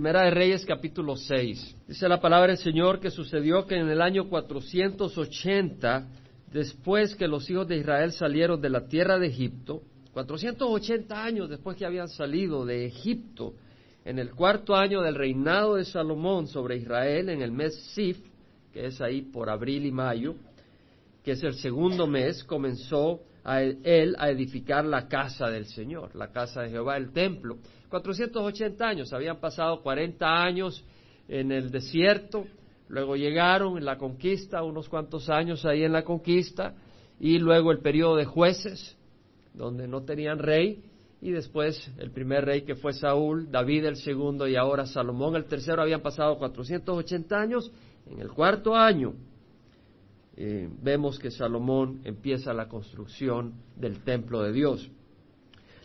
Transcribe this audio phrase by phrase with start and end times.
[0.00, 1.76] Primera de Reyes capítulo 6.
[1.86, 6.08] Dice la palabra del Señor que sucedió que en el año 480,
[6.50, 9.82] después que los hijos de Israel salieron de la tierra de Egipto,
[10.14, 13.52] 480 años después que habían salido de Egipto,
[14.06, 18.16] en el cuarto año del reinado de Salomón sobre Israel, en el mes Sif,
[18.72, 20.34] que es ahí por abril y mayo,
[21.22, 26.28] que es el segundo mes, comenzó a él a edificar la casa del Señor, la
[26.28, 27.58] casa de Jehová, el templo.
[27.90, 30.84] 480 años, habían pasado 40 años
[31.28, 32.44] en el desierto,
[32.88, 36.74] luego llegaron en la conquista, unos cuantos años ahí en la conquista,
[37.18, 38.96] y luego el periodo de jueces,
[39.52, 40.84] donde no tenían rey,
[41.20, 45.44] y después el primer rey que fue Saúl, David el segundo y ahora Salomón el
[45.44, 47.70] tercero, habían pasado 480 años,
[48.06, 49.14] en el cuarto año
[50.36, 54.90] eh, vemos que Salomón empieza la construcción del templo de Dios.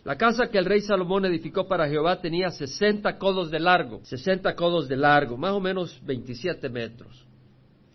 [0.06, 4.54] La casa que el rey Salomón edificó para Jehová tenía 60 codos de largo, 60
[4.54, 7.26] codos de largo, más o menos 27 metros.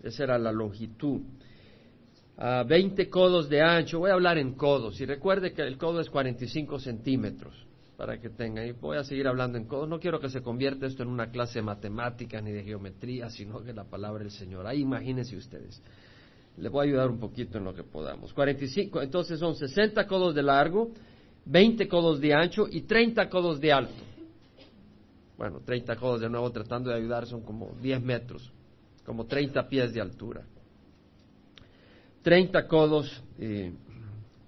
[0.03, 1.21] Esa era la longitud.
[2.35, 6.01] A 20 codos de ancho, voy a hablar en codos, y recuerde que el codo
[6.01, 7.55] es 45 centímetros,
[7.95, 10.87] para que tengan, y voy a seguir hablando en codos, no quiero que se convierta
[10.87, 14.67] esto en una clase de matemáticas ni de geometría, sino que la palabra del Señor.
[14.67, 15.81] Ahí imagínense ustedes.
[16.57, 18.33] Le voy a ayudar un poquito en lo que podamos.
[18.33, 20.91] 45, entonces son 60 codos de largo,
[21.45, 24.03] 20 codos de ancho y 30 codos de alto.
[25.37, 28.51] Bueno, 30 codos de nuevo tratando de ayudar son como 10 metros,
[29.05, 30.43] como 30 pies de altura.
[32.21, 33.73] 30 codos eh,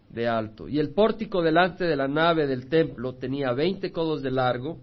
[0.09, 0.69] de alto.
[0.69, 4.77] Y el pórtico delante de la nave del templo tenía 20 codos de largo,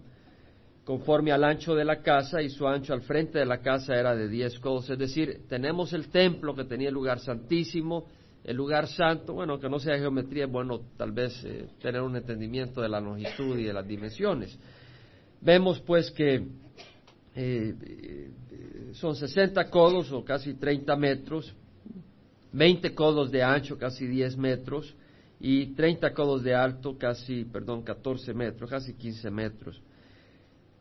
[0.83, 4.13] conforme al ancho de la casa, y su ancho al frente de la casa era
[4.13, 4.89] de 10 codos.
[4.89, 8.07] Es decir, tenemos el templo que tenía el lugar santísimo,
[8.43, 12.15] el lugar santo, bueno, que no sea geometría, es bueno tal vez eh, tener un
[12.15, 14.57] entendimiento de la longitud y de las dimensiones.
[15.41, 16.43] Vemos pues que eh,
[17.35, 18.31] eh,
[18.93, 21.53] son 60 codos o casi 30 metros,
[22.51, 24.95] 20 codos de ancho, casi 10 metros,
[25.39, 29.81] y 30 codos de alto, casi, perdón, 14 metros, casi 15 metros.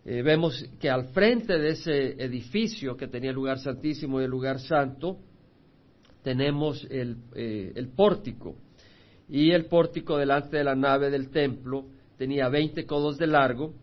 [0.05, 4.61] vemos que al frente de ese edificio que tenía el lugar santísimo y el lugar
[4.61, 5.19] santo,
[6.23, 8.57] tenemos eh, el, pórtico.
[9.29, 11.87] Y el pórtico delante de la nave del templo
[12.17, 13.75] tenía 20 codos de largo,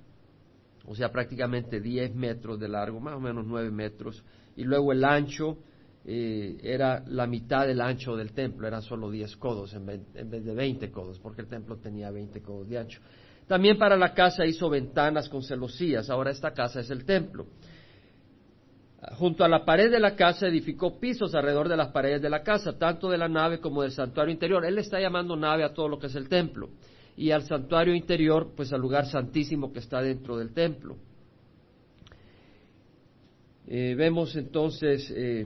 [0.86, 4.24] o sea, prácticamente 10 metros de largo, más o menos 9 metros.
[4.56, 5.58] Y luego el ancho
[6.06, 10.46] eh, era la mitad del ancho del templo, eran solo 10 codos en en vez
[10.46, 13.02] de 20 codos, porque el templo tenía 20 codos de ancho.
[13.48, 17.48] También para la casa hizo ventanas con celosías, ahora esta casa es el templo.
[19.00, 22.42] Junto a la pared de la casa edificó pisos alrededor de las paredes de la
[22.42, 24.66] casa, tanto de la nave como del santuario interior.
[24.66, 26.70] Él está llamando nave a todo lo que es el templo.
[27.16, 30.98] Y al santuario interior, pues al lugar santísimo que está dentro del templo.
[33.68, 35.46] Eh, vemos entonces eh,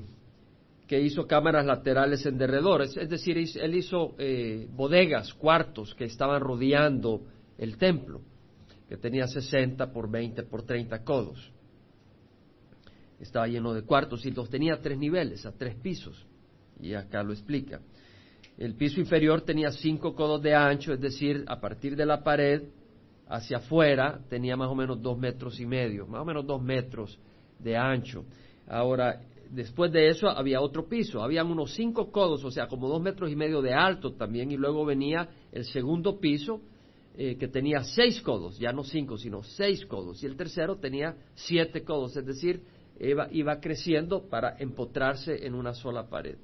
[0.88, 6.40] que hizo cámaras laterales en derredores, es decir, él hizo eh, bodegas, cuartos que estaban
[6.40, 7.22] rodeando
[7.58, 8.22] el templo,
[8.88, 11.52] que tenía 60 por 20 por 30 codos
[13.22, 16.26] estaba lleno de cuartos y los tenía tres niveles, a tres pisos.
[16.80, 17.80] Y acá lo explica.
[18.58, 22.64] El piso inferior tenía cinco codos de ancho, es decir, a partir de la pared
[23.28, 27.18] hacia afuera tenía más o menos dos metros y medio, más o menos dos metros
[27.60, 28.26] de ancho.
[28.68, 33.02] Ahora, después de eso había otro piso, habían unos cinco codos, o sea, como dos
[33.02, 36.62] metros y medio de alto también, y luego venía el segundo piso
[37.16, 41.16] eh, que tenía seis codos, ya no cinco, sino seis codos, y el tercero tenía
[41.34, 42.64] siete codos, es decir,
[43.02, 46.38] iba, creciendo para empotrarse en una sola pared.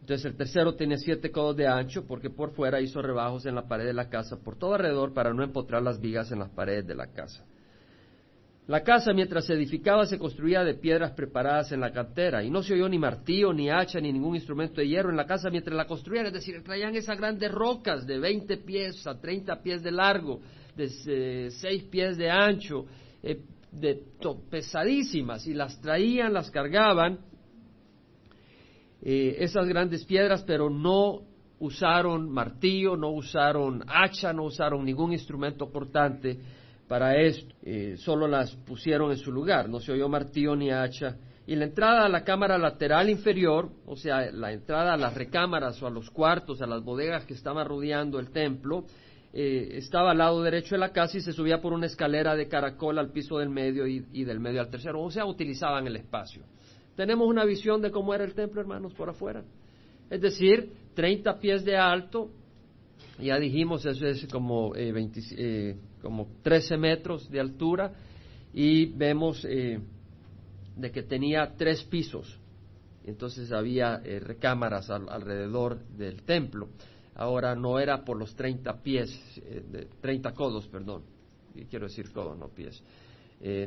[0.00, 3.68] Entonces el tercero tenía siete codos de ancho porque por fuera hizo rebajos en la
[3.68, 6.86] pared de la casa por todo alrededor para no empotrar las vigas en las paredes
[6.86, 7.44] de la casa.
[8.66, 12.62] La casa mientras se edificaba se construía de piedras preparadas en la cantera y no
[12.62, 15.76] se oyó ni martillo, ni hacha, ni ningún instrumento de hierro en la casa mientras
[15.76, 19.90] la construían, es decir, traían esas grandes rocas de 20 pies a 30 pies de
[19.90, 20.40] largo,
[20.76, 22.86] de 6 eh, pies de ancho,
[23.22, 23.40] eh,
[23.72, 24.02] de
[24.50, 27.18] pesadísimas y las traían, las cargaban,
[29.02, 31.22] eh, esas grandes piedras, pero no
[31.58, 36.38] usaron martillo, no usaron hacha, no usaron ningún instrumento cortante
[36.86, 41.16] para esto, eh, solo las pusieron en su lugar, no se oyó martillo ni hacha.
[41.46, 45.82] Y la entrada a la cámara lateral inferior, o sea, la entrada a las recámaras
[45.82, 48.84] o a los cuartos, a las bodegas que estaban rodeando el templo,
[49.32, 52.48] eh, estaba al lado derecho de la casa y se subía por una escalera de
[52.48, 56.42] caracol al piso del medio y, del medio al tercero, o sea, utilizaban el espacio.
[56.96, 59.42] Tenemos una visión de cómo era el templo, hermanos, por afuera.
[60.10, 62.30] Es decir, 30 pies de alto,
[63.18, 64.92] ya dijimos, eso es como, eh,
[65.38, 67.92] eh como 13 metros de altura,
[68.52, 69.80] y vemos eh,
[70.76, 72.38] de que tenía tres pisos.
[73.04, 76.68] Entonces había eh, recámaras alrededor del templo.
[77.14, 81.02] Ahora no era por los 30 pies, eh, de, 30 codos, perdón.
[81.68, 82.82] Quiero decir codos, no pies.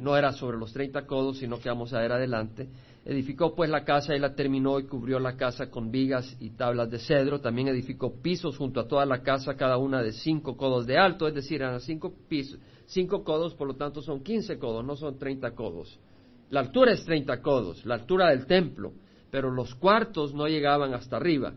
[0.02, 2.68] no era sobre los 30 codos, sino que vamos a ver adelante.
[3.06, 6.90] Edificó pues la casa y la terminó y cubrió la casa con vigas y tablas
[6.90, 7.40] de cedro.
[7.40, 11.28] También edificó pisos junto a toda la casa, cada una de cinco codos de alto,
[11.28, 15.20] es decir, eran cinco pisos, cinco codos, por lo tanto son quince codos, no son
[15.20, 16.00] treinta codos.
[16.50, 18.94] La altura es treinta codos, la altura del templo,
[19.30, 21.54] pero los cuartos no llegaban hasta arriba,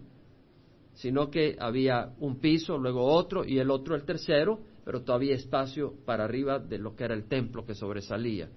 [0.98, 5.94] sino que había un piso, luego otro y el otro el tercero, pero todavía espacio
[6.04, 8.48] para arriba de lo que era el templo que sobresalía.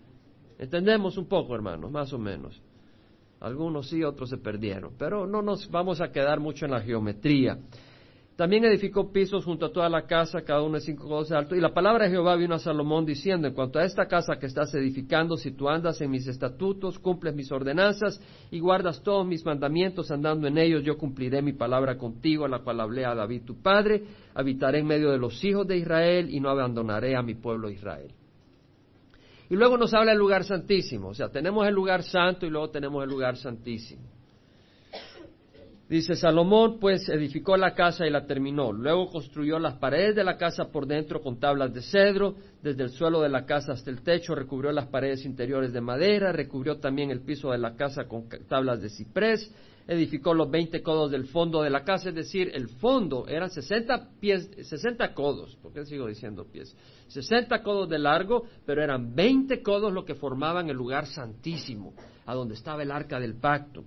[0.58, 1.92] ¿Entendemos un poco, hermanos?
[1.92, 2.60] Más o menos.
[3.42, 4.94] Algunos sí, otros se perdieron.
[4.98, 7.60] Pero no nos vamos a quedar mucho en la geometría.
[8.42, 11.56] También edificó pisos junto a toda la casa, cada uno de cinco codos de alto.
[11.56, 14.48] Y la palabra de Jehová vino a Salomón diciendo, en cuanto a esta casa que
[14.48, 19.46] estás edificando, si tú andas en mis estatutos, cumples mis ordenanzas y guardas todos mis
[19.46, 23.44] mandamientos andando en ellos, yo cumpliré mi palabra contigo, a la cual hablé a David
[23.46, 27.36] tu padre, habitaré en medio de los hijos de Israel y no abandonaré a mi
[27.36, 28.12] pueblo Israel.
[29.52, 31.10] Y luego nos habla el lugar santísimo.
[31.10, 34.02] O sea, tenemos el lugar santo y luego tenemos el lugar santísimo.
[35.92, 38.72] Dice, Salomón pues edificó la casa y la terminó.
[38.72, 42.92] Luego construyó las paredes de la casa por dentro con tablas de cedro, desde el
[42.92, 47.12] suelo de la casa hasta el techo, recubrió las paredes interiores de madera, recubrió también
[47.12, 49.54] el piso de la casa con tablas de ciprés,
[49.86, 54.12] edificó los veinte codos del fondo de la casa, es decir, el fondo eran 60
[54.18, 56.74] pies, 60 codos, ¿por qué sigo diciendo pies?
[57.08, 61.94] 60 codos de largo, pero eran 20 codos lo que formaban el lugar santísimo,
[62.26, 63.84] a donde estaba el arca del pacto.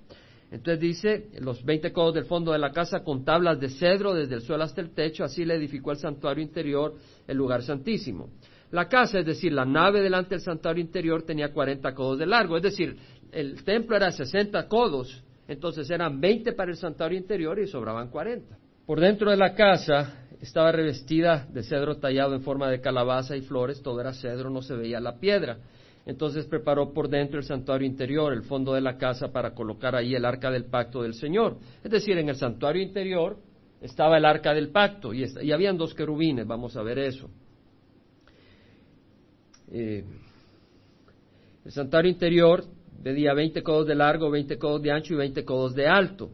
[0.55, 4.37] Entonces dice, los 20 codos del fondo de la casa con tablas de cedro desde
[4.37, 6.95] el suelo hasta el techo, así le edificó el santuario interior,
[7.27, 8.29] el lugar santísimo.
[8.71, 12.57] La casa, es decir, la nave delante del santuario interior tenía 40 codos de largo,
[12.57, 12.97] es decir,
[13.33, 18.57] el templo era 60 codos, entonces eran 20 para el santuario interior y sobraban 40.
[18.87, 23.41] Por dentro de la casa estaba revestida de cedro tallado en forma de calabaza y
[23.41, 25.59] flores, todo era cedro, no se veía la piedra.
[26.07, 30.15] Entonces preparó por dentro el santuario interior, el fondo de la casa, para colocar ahí
[30.15, 31.57] el arca del pacto del Señor.
[31.83, 33.39] Es decir, en el santuario interior
[33.81, 37.31] estaba el arca del pacto y, y habían dos querubines, vamos a ver eso.
[39.71, 40.05] Eh,
[41.65, 42.65] el santuario interior
[43.03, 46.31] medía veinte codos de largo, veinte codos de ancho y veinte codos de alto.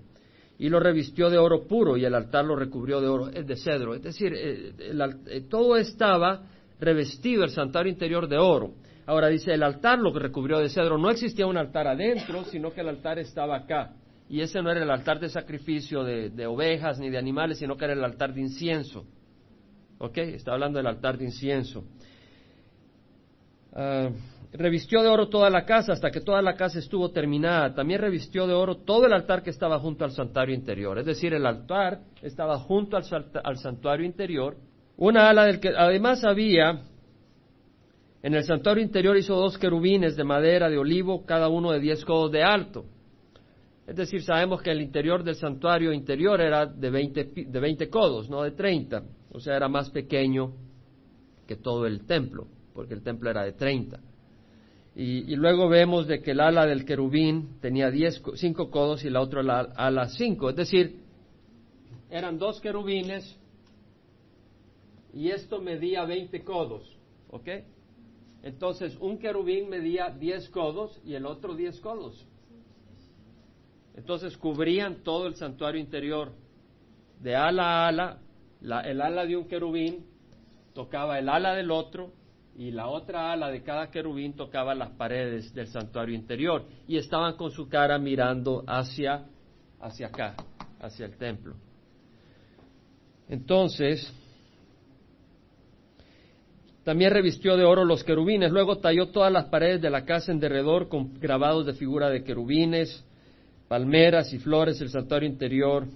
[0.59, 3.95] Y lo revistió de oro puro y el altar lo recubrió de oro, de cedro.
[3.95, 6.43] Es decir, eh, eh, todo estaba
[6.79, 8.75] revestido, el santuario interior de oro.
[9.07, 10.99] Ahora dice, el altar lo que recubrió de cedro.
[10.99, 13.93] No existía un altar adentro, sino que el altar estaba acá.
[14.29, 17.85] Y ese no era el altar de sacrificio de, ovejas ni de animales, sino que
[17.85, 19.05] era el altar de incienso.
[19.99, 20.19] ¿Ok?
[20.19, 21.85] Está hablando del altar de incienso.
[23.73, 24.11] Ah,
[24.53, 27.75] revistió de oro toda la casa hasta que toda la casa estuvo terminada.
[27.75, 30.99] También revistió de oro todo el altar que estaba junto al santuario interior.
[30.99, 33.05] Es decir, el altar estaba junto al,
[33.43, 34.57] al santuario interior.
[34.97, 36.83] Una ala del que además había
[38.23, 42.05] en el santuario interior hizo dos querubines de madera de olivo, cada uno de diez
[42.05, 42.85] codos de alto.
[43.87, 48.29] Es decir, sabemos que el interior del santuario interior era de veinte de 20 codos,
[48.29, 49.03] no de treinta.
[49.33, 50.53] O sea, era más pequeño
[51.47, 53.99] que todo el templo, porque el templo era de treinta.
[54.95, 59.21] Y, luego vemos de que el ala del querubín tenía diez, cinco codos y la
[59.23, 59.41] otra
[59.77, 60.51] ala cinco.
[60.51, 61.01] Es decir,
[62.11, 63.39] eran dos querubines
[65.15, 66.97] y esto medía veinte codos.
[67.31, 67.49] ¿Ok?
[68.43, 72.27] Entonces, un querubín medía diez codos y el otro diez codos.
[73.95, 76.33] Entonces, cubrían todo el santuario interior.
[77.21, 78.19] De ala a ala,
[78.85, 80.07] el ala de un querubín
[80.73, 82.13] tocaba el ala del otro
[82.57, 87.37] y la otra ala de cada querubín tocaba las paredes del santuario interior y estaban
[87.37, 89.27] con su cara mirando hacia,
[89.81, 90.35] hacia acá,
[90.81, 91.55] hacia el templo.
[93.29, 94.13] Entonces,
[96.91, 100.41] también revistió de oro los querubines, luego talló todas las paredes de la casa en
[100.41, 103.05] derredor con grabados de figura de querubines,
[103.69, 105.87] palmeras y flores, el santuario interior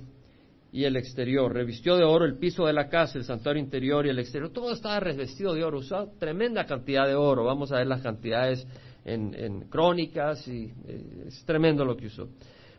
[0.70, 1.52] y el exterior.
[1.52, 4.52] Revistió de oro el piso de la casa, el santuario interior y el exterior.
[4.52, 5.78] Todo estaba revestido de oro.
[5.78, 7.42] Usó tremenda cantidad de oro.
[7.42, 8.64] Vamos a ver las cantidades
[9.04, 12.28] en, crónicas y eh, es tremendo lo que usó.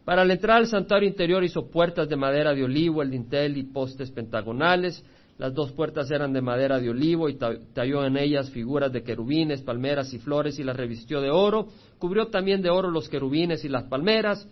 [0.05, 3.63] Para la entrada al santuario interior hizo puertas de madera de olivo, el dintel y
[3.63, 5.03] postes pentagonales.
[5.38, 9.62] Las dos puertas eran de madera de olivo y talló en ellas figuras de querubines,
[9.62, 11.68] palmeras y flores y las revistió de oro.
[12.00, 14.48] Cubrió también de oro los querubines y las palmeras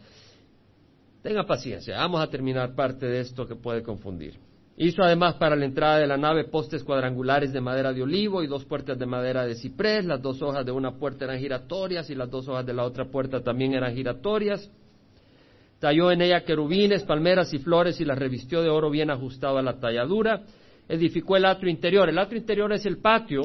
[1.23, 4.33] Tenga paciencia, vamos a terminar parte de esto que puede confundir.
[4.75, 8.47] Hizo además para la entrada de la nave postes cuadrangulares de madera de olivo y
[8.47, 10.03] dos puertas de madera de ciprés.
[10.03, 13.05] Las dos hojas de una puerta eran giratorias y las dos hojas de la otra
[13.05, 14.69] puerta también eran giratorias.
[15.79, 19.61] Talló en ella querubines, palmeras y flores y las revistió de oro bien ajustado a
[19.61, 20.41] la talladura.
[20.87, 22.09] Edificó el atrio interior.
[22.09, 23.43] El atrio interior es el patio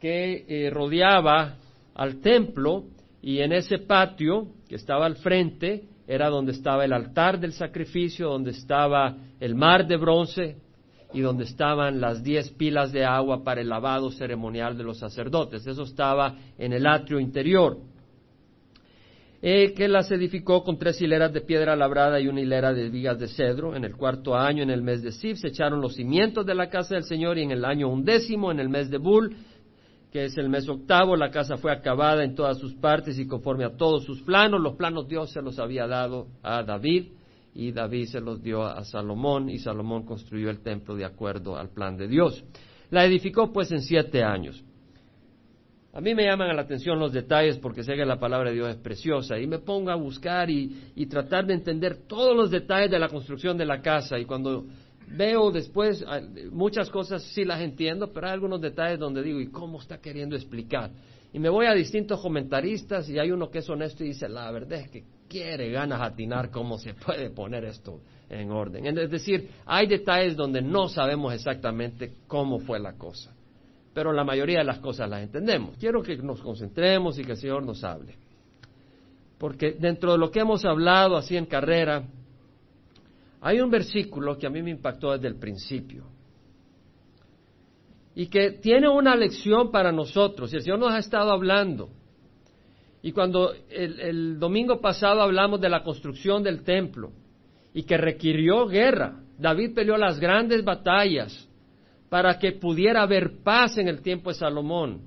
[0.00, 1.56] que eh, rodeaba
[1.94, 2.84] al templo
[3.20, 8.28] y en ese patio que estaba al frente era donde estaba el altar del sacrificio,
[8.28, 10.56] donde estaba el mar de bronce
[11.12, 15.66] y donde estaban las diez pilas de agua para el lavado ceremonial de los sacerdotes.
[15.66, 17.78] Eso estaba en el atrio interior.
[19.44, 23.18] Eh, que las edificó con tres hileras de piedra labrada y una hilera de vigas
[23.18, 23.74] de cedro.
[23.74, 26.70] En el cuarto año, en el mes de Sif, se echaron los cimientos de la
[26.70, 29.34] casa del Señor y en el año undécimo, en el mes de Bul,
[30.12, 33.64] que es el mes octavo, la casa fue acabada en todas sus partes y conforme
[33.64, 34.60] a todos sus planos.
[34.60, 37.08] Los planos Dios se los había dado a David
[37.52, 41.70] y David se los dio a Salomón y Salomón construyó el templo de acuerdo al
[41.70, 42.44] plan de Dios.
[42.90, 44.62] La edificó pues en siete años.
[45.94, 48.70] A mí me llaman la atención los detalles porque sé que la palabra de Dios
[48.70, 52.90] es preciosa y me pongo a buscar y, y tratar de entender todos los detalles
[52.90, 54.64] de la construcción de la casa y cuando
[55.08, 56.20] veo después ah,
[56.50, 60.34] muchas cosas sí las entiendo, pero hay algunos detalles donde digo, ¿y cómo está queriendo
[60.34, 60.90] explicar?
[61.32, 64.50] Y me voy a distintos comentaristas y hay uno que es honesto y dice, la
[64.50, 68.86] verdad es que quiere ganas atinar cómo se puede poner esto en orden.
[68.98, 73.34] Es decir, hay detalles donde no sabemos exactamente cómo fue la cosa,
[73.94, 75.76] pero la mayoría de las cosas las entendemos.
[75.78, 78.16] Quiero que nos concentremos y que el Señor nos hable.
[79.38, 82.04] Porque dentro de lo que hemos hablado así en carrera,
[83.40, 86.04] hay un versículo que a mí me impactó desde el principio
[88.14, 91.90] y que tiene una lección para nosotros y el Señor nos ha estado hablando.
[93.02, 97.10] Y cuando el, domingo pasado hablamos de la construcción del templo
[97.74, 101.48] y que requirió guerra, David peleó las grandes batallas
[102.12, 105.00] para que pudiera haber paz en el tiempo de Salomón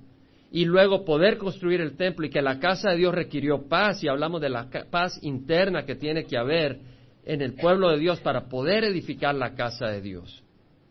[0.52, 4.08] y luego poder construir el templo y que la casa de Dios requirió paz y
[4.08, 6.80] hablamos de la paz interna que tiene que haber
[7.24, 10.44] en el pueblo de Dios para poder edificar la casa de Dios.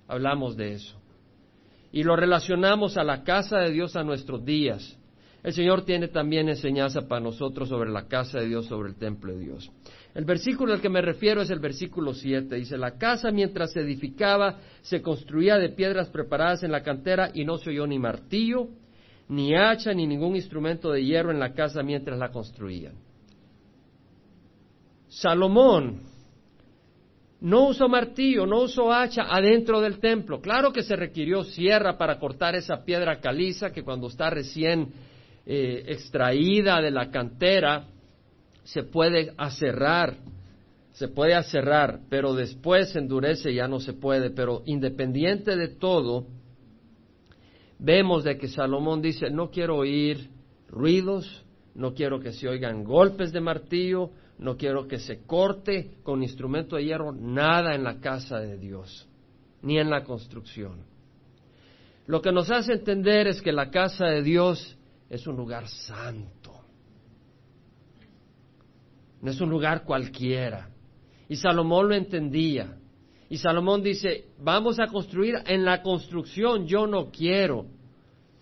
[0.07, 0.97] Hablamos de eso.
[1.91, 4.97] Y lo relacionamos a la casa de Dios a nuestros días.
[5.43, 9.33] El Señor tiene también enseñanza para nosotros sobre la casa de Dios, sobre el templo
[9.35, 9.69] de Dios.
[10.15, 12.55] El versículo al que me refiero es el versículo 7.
[12.55, 17.45] Dice, la casa mientras se edificaba se construía de piedras preparadas en la cantera y
[17.45, 18.69] no se oyó ni martillo,
[19.29, 22.95] ni hacha, ni ningún instrumento de hierro en la casa mientras la construían.
[25.09, 26.01] Salomón
[27.41, 30.41] no usó martillo, no usó hacha adentro del templo.
[30.41, 34.93] Claro que se requirió sierra para cortar esa piedra caliza que cuando está recién
[35.45, 37.89] eh, extraída de la cantera
[38.65, 40.17] se puede aserrar,
[40.93, 44.31] se puede aserrar, pero después se endurece ya no se puede.
[44.31, 46.27] Pero independiente de todo,
[47.79, 50.31] vemos de que Salomón dice, no quiero oír
[50.69, 51.45] ruidos,
[51.75, 56.77] no quiero que se oigan golpes de martillo, no quiero que se corte con instrumento
[56.77, 59.09] de hierro nada en la casa de Dios,
[59.63, 60.85] ni en la construcción.
[62.07, 64.77] Lo que nos hace entender es que la casa de Dios
[65.09, 66.44] es un lugar santo,
[69.25, 70.69] no es un lugar cualquiera.
[71.31, 72.77] Y Salomón lo entendía.
[73.31, 77.65] Y Salomón dice, vamos a construir en la construcción, yo no quiero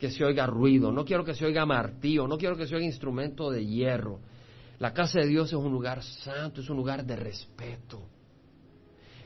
[0.00, 2.84] que se oiga ruido, no quiero que se oiga martillo, no quiero que se oiga
[2.84, 4.18] instrumento de hierro.
[4.80, 8.02] La casa de Dios es un lugar santo, es un lugar de respeto,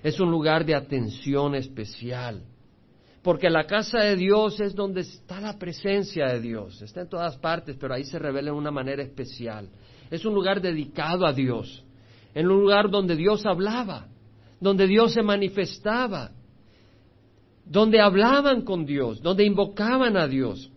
[0.02, 2.44] es un lugar de atención especial.
[3.22, 6.80] Porque la casa de Dios es donde está la presencia de Dios.
[6.80, 9.68] Está en todas partes, pero ahí se revela de una manera especial.
[10.10, 11.84] Es un lugar dedicado a Dios.
[12.34, 14.08] En un lugar donde Dios hablaba,
[14.60, 16.32] donde Dios se manifestaba,
[17.64, 20.70] donde hablaban con Dios, donde invocaban a Dios,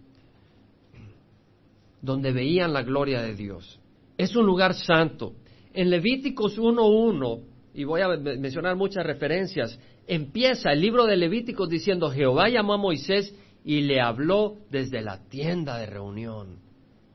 [2.01, 3.79] donde veían la gloria de Dios.
[4.17, 5.33] Es un lugar santo.
[5.74, 7.41] En Levíticos 1.1,
[7.75, 12.77] y voy a mencionar muchas referencias, empieza el libro de Levíticos diciendo, Jehová llamó a
[12.77, 16.57] Moisés y le habló desde la tienda de reunión.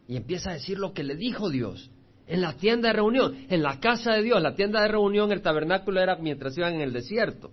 [0.07, 1.91] Y empieza a decir lo que le dijo Dios.
[2.27, 5.43] En la tienda de reunión, en la casa de Dios, la tienda de reunión, el
[5.43, 7.51] tabernáculo era mientras iban en el desierto.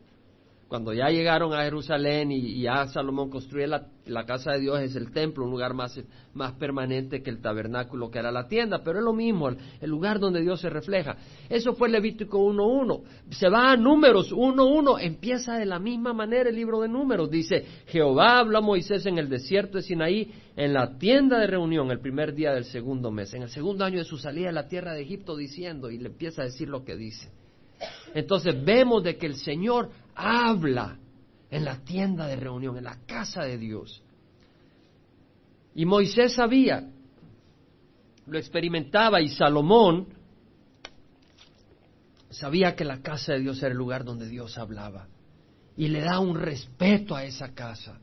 [0.70, 3.86] Cuando ya llegaron a Jerusalén y, ya Salomón construye la,
[4.26, 6.00] casa de Dios, es el templo, un lugar más,
[6.34, 10.20] más, permanente que el tabernáculo, que era la tienda, pero es lo mismo, el, lugar
[10.20, 11.18] donde Dios se refleja.
[11.50, 13.02] Eso fue Levítico 1.1.
[13.32, 17.30] Se va a Números 1.1, empieza de la misma manera el libro de Números.
[17.30, 21.90] Dice, Jehová habló a Moisés en el desierto de Sinaí, en la tienda de reunión,
[21.92, 24.68] el primer día del segundo mes, en el segundo año de su salida de la
[24.68, 27.30] tierra de Egipto, diciendo, y le empieza a decir lo que dice.
[28.14, 30.98] Entonces vemos de que el Señor habla
[31.52, 34.02] en la tienda de reunión, en la casa de Dios.
[35.76, 36.90] Y Moisés sabía,
[38.26, 40.08] lo experimentaba y Salomón
[42.30, 45.08] sabía que la casa de Dios era el lugar donde Dios hablaba.
[45.76, 48.00] Y le da un respeto a esa casa.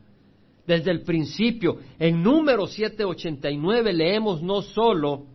[0.67, 5.27] Desde el principio, en número 789 leemos no solo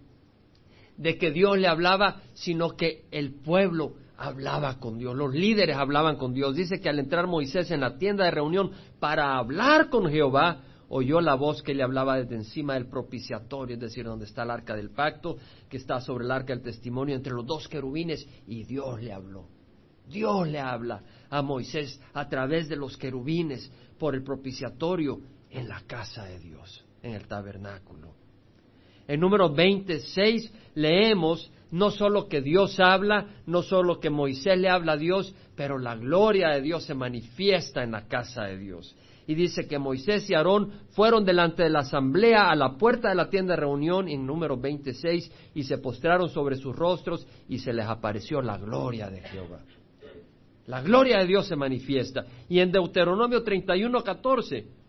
[0.97, 6.15] de que Dios le hablaba, sino que el pueblo hablaba con Dios, los líderes hablaban
[6.15, 6.55] con Dios.
[6.55, 11.19] Dice que al entrar Moisés en la tienda de reunión para hablar con Jehová, oyó
[11.21, 14.75] la voz que le hablaba desde encima del propiciatorio, es decir, donde está el arca
[14.75, 15.37] del pacto,
[15.69, 19.47] que está sobre el arca del testimonio entre los dos querubines, y Dios le habló.
[20.07, 25.81] Dios le habla a Moisés a través de los querubines por el propiciatorio en la
[25.81, 28.13] casa de Dios, en el tabernáculo.
[29.07, 34.93] En número 26 leemos no solo que Dios habla, no solo que Moisés le habla
[34.93, 39.35] a Dios, pero la gloria de Dios se manifiesta en la casa de Dios y
[39.35, 43.29] dice que Moisés y Aarón fueron delante de la asamblea a la puerta de la
[43.29, 47.87] tienda de reunión en número 26 y se postraron sobre sus rostros y se les
[47.87, 49.61] apareció la gloria de Jehová.
[50.67, 52.25] La gloria de Dios se manifiesta.
[52.49, 54.82] Y en Deuteronomio 31, 14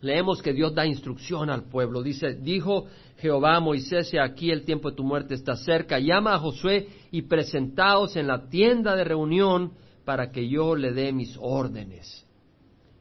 [0.00, 2.02] leemos que Dios da instrucción al pueblo.
[2.02, 2.86] Dice, dijo
[3.18, 7.22] Jehová a Moisés, aquí el tiempo de tu muerte está cerca, llama a Josué y
[7.22, 9.72] presentaos en la tienda de reunión
[10.04, 12.26] para que yo le dé mis órdenes.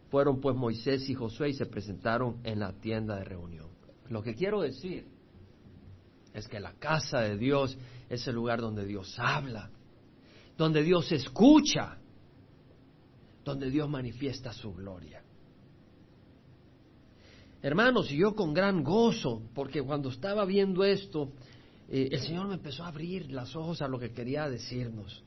[0.10, 3.68] Fueron pues Moisés y Josué y se presentaron en la tienda de reunión.
[4.10, 5.06] Lo que quiero decir
[6.34, 7.78] es que la casa de Dios
[8.10, 9.70] es el lugar donde Dios habla,
[10.58, 11.98] donde Dios escucha,
[13.46, 15.24] donde Dios manifiesta su gloria.
[17.62, 21.34] Hermanos, y yo con gran gozo, porque cuando estaba viendo esto,
[21.90, 25.24] eh, el Señor me empezó a abrir los ojos a lo que quería decirnos.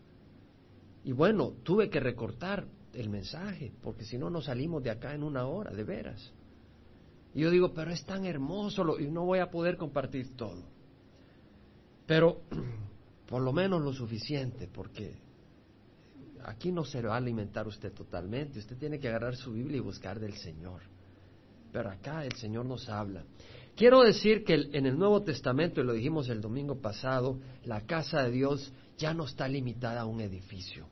[1.04, 5.22] Y bueno, tuve que recortar el mensaje, porque si no, no salimos de acá en
[5.22, 6.32] una hora, de veras.
[7.34, 10.62] Y yo digo, pero es tan hermoso y no voy a poder compartir todo.
[12.06, 12.42] Pero
[13.28, 15.16] por lo menos lo suficiente, porque
[16.44, 18.58] aquí no se va a alimentar usted totalmente.
[18.58, 20.91] Usted tiene que agarrar su Biblia y buscar del Señor.
[21.72, 23.24] Pero acá el Señor nos habla.
[23.74, 28.22] Quiero decir que en el Nuevo Testamento, y lo dijimos el domingo pasado, la casa
[28.24, 30.86] de Dios ya no está limitada a un edificio.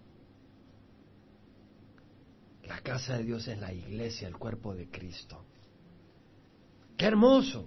[2.67, 5.45] La casa de Dios es la iglesia, el cuerpo de Cristo.
[6.97, 7.67] ¡Qué hermoso!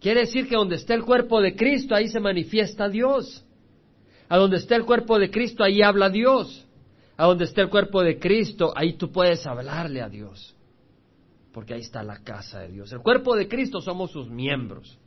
[0.00, 3.44] Quiere decir que donde está el cuerpo de Cristo, ahí se manifiesta Dios.
[4.28, 6.66] A donde está el cuerpo de Cristo, ahí habla Dios.
[7.16, 10.54] A donde está el cuerpo de Cristo, ahí tú puedes hablarle a Dios.
[11.52, 12.92] Porque ahí está la casa de Dios.
[12.92, 14.98] El cuerpo de Cristo somos sus miembros.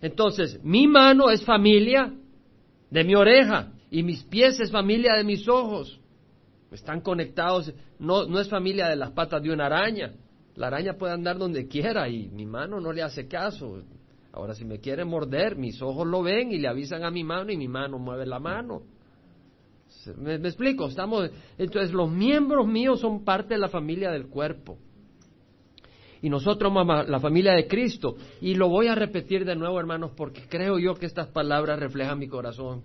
[0.00, 2.12] Entonces, mi mano es familia
[2.90, 6.00] de mi oreja y mis pies es familia de mis ojos.
[6.70, 10.12] Están conectados, no, es familia de las patas de una araña.
[10.56, 13.82] La araña puede andar donde quiera y mi mano no le hace caso.
[14.32, 17.52] Ahora, si me quiere morder, mis ojos lo ven y le avisan a mi mano
[17.52, 18.82] y mi mano mueve la mano.
[20.18, 20.88] ¿Me, explico?
[20.88, 24.76] Estamos, entonces, los miembros míos son parte de la familia del cuerpo.
[26.24, 28.16] Y nosotros, mamá, la familia de Cristo.
[28.40, 32.18] Y lo voy a repetir de nuevo, hermanos, porque creo yo que estas palabras reflejan
[32.18, 32.82] mi corazón.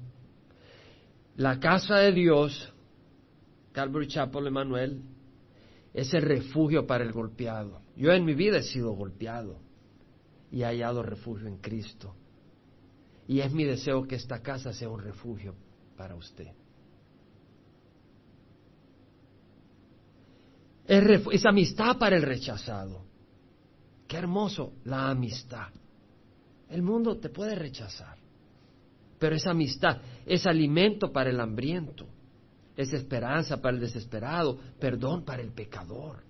[1.38, 2.74] La casa de Dios
[3.72, 5.02] Calvary Chapel, Emanuel,
[5.94, 7.80] es el refugio para el golpeado.
[7.96, 9.62] Yo en mi vida he sido golpeado
[10.52, 12.14] y he hallado refugio en Cristo.
[13.26, 15.56] Y es mi deseo que esta casa sea un refugio
[15.96, 16.52] para usted.
[20.86, 23.08] Es amistad para el rechazado.
[24.10, 25.70] Qué hermoso la amistad.
[26.68, 28.18] El mundo te puede rechazar,
[29.18, 32.06] pero esa amistad es alimento para el hambriento
[32.80, 36.24] es esperanza para el desesperado, perdón para el pecador,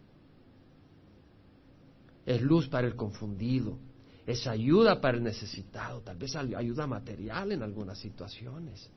[2.25, 3.77] es luz para el confundido,
[4.25, 8.89] es ayuda para el necesitado, tal vez ayuda material en algunas situaciones.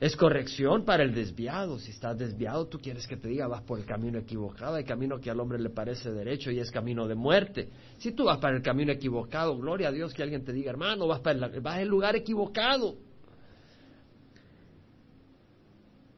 [0.00, 1.78] Es corrección para el desviado.
[1.78, 5.18] Si estás desviado, tú quieres que te diga, vas por el camino equivocado, el camino
[5.18, 7.68] que al hombre le parece derecho y es camino de muerte.
[7.98, 11.08] Si tú vas para el camino equivocado, gloria a Dios que alguien te diga, hermano,
[11.08, 12.96] vas para el, vas lugar equivocado.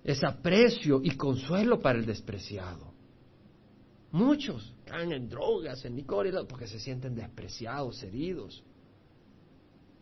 [0.03, 2.93] es aprecio y consuelo para el despreciado.
[4.13, 8.63] Muchos caen en drogas, en licor, porque se sienten despreciados, heridos.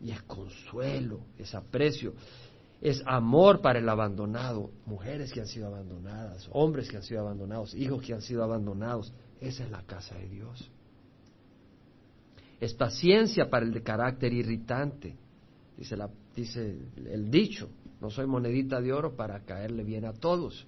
[0.01, 2.13] Y es consuelo, es aprecio,
[2.81, 7.73] es amor para el abandonado, mujeres que han sido abandonadas, hombres que han sido abandonados,
[7.73, 9.13] hijos que han sido abandonados.
[9.41, 10.71] Esa es la casa de Dios.
[12.59, 15.17] Es paciencia para el de carácter irritante,
[15.77, 15.97] dice,
[16.35, 17.69] dice el dicho
[18.01, 20.65] No soy monedita de oro para caerle bien a todos.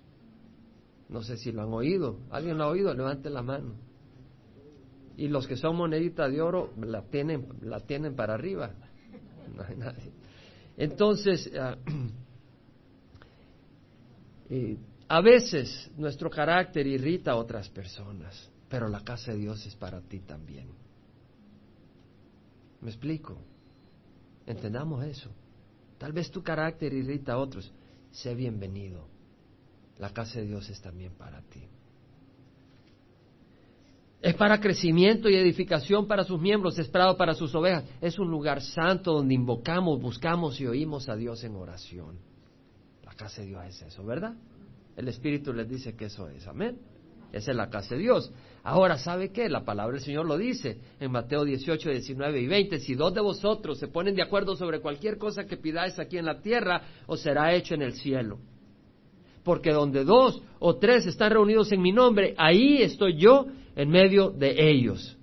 [1.08, 2.20] No sé si lo han oído.
[2.30, 2.94] ¿Alguien lo ha oído?
[2.94, 3.74] Levante la mano.
[5.18, 8.72] Y los que son monedita de oro la tienen, la tienen para arriba.
[9.54, 10.21] No hay nadie.
[10.82, 11.78] Entonces, ah,
[14.50, 19.76] eh, a veces nuestro carácter irrita a otras personas, pero la casa de Dios es
[19.76, 20.70] para ti también.
[22.82, 23.38] ¿Me explico?
[24.48, 25.30] Entendamos eso.
[26.00, 27.72] Tal vez tu carácter irrita a otros.
[28.10, 29.08] Sé bienvenido.
[30.00, 31.62] La casa de Dios es también para ti.
[34.22, 37.86] Es para crecimiento y edificación para sus miembros, esperado para sus ovejas.
[38.02, 42.20] Es un lugar santo donde invocamos, buscamos y oímos a Dios en oración.
[43.04, 44.36] La casa de Dios es eso, ¿verdad?
[44.96, 46.48] El Espíritu les dice que eso es.
[46.48, 46.78] Amén.
[47.32, 48.32] Esa es la casa de Dios.
[48.64, 49.50] Ahora, ¿sabe qué?
[49.50, 52.80] La palabra del Señor lo dice en Mateo 18, 19 y 20.
[52.80, 56.26] Si dos de vosotros se ponen de acuerdo sobre cualquier cosa que pidáis aquí en
[56.26, 58.38] la tierra, os será hecho en el cielo.
[59.44, 64.30] Porque donde dos o tres están reunidos en mi nombre, ahí estoy yo en medio
[64.30, 65.18] de ellos.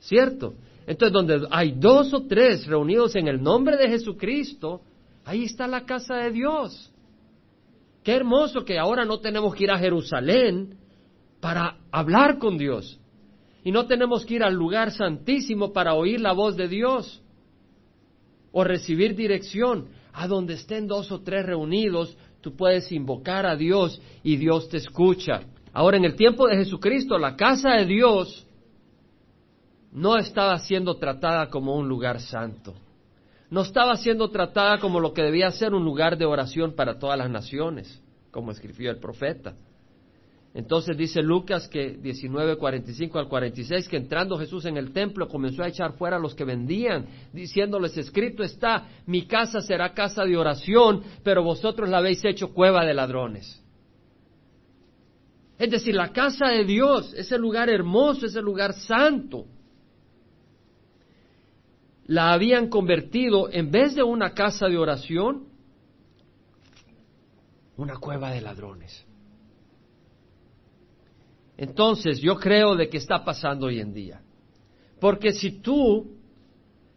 [0.00, 0.54] ¿Cierto?
[0.86, 4.80] Entonces, donde hay dos o tres reunidos en el nombre de Jesucristo,
[5.24, 6.90] ahí está la casa de Dios.
[8.02, 10.78] Qué hermoso que ahora no tenemos que ir a Jerusalén
[11.40, 12.98] para hablar con Dios.
[13.62, 17.22] Y no tenemos que ir al lugar santísimo para oír la voz de Dios
[18.52, 19.88] o recibir dirección.
[20.12, 24.78] A donde estén dos o tres reunidos, tú puedes invocar a Dios y Dios te
[24.78, 25.42] escucha.
[25.72, 28.46] Ahora, en el tiempo de Jesucristo, la casa de Dios
[29.92, 32.74] no estaba siendo tratada como un lugar santo.
[33.50, 37.18] No estaba siendo tratada como lo que debía ser un lugar de oración para todas
[37.18, 38.00] las naciones,
[38.30, 39.56] como escribió el profeta.
[40.52, 45.62] Entonces dice Lucas que 19, 45 al 46, que entrando Jesús en el templo comenzó
[45.62, 50.36] a echar fuera a los que vendían, diciéndoles, escrito está, mi casa será casa de
[50.36, 53.62] oración, pero vosotros la habéis hecho cueva de ladrones.
[55.56, 59.44] Es decir, la casa de Dios, ese lugar hermoso, ese lugar santo,
[62.06, 65.46] la habían convertido, en vez de una casa de oración,
[67.76, 69.06] una cueva de ladrones.
[71.60, 74.22] Entonces, yo creo de que está pasando hoy en día.
[74.98, 76.16] Porque si tú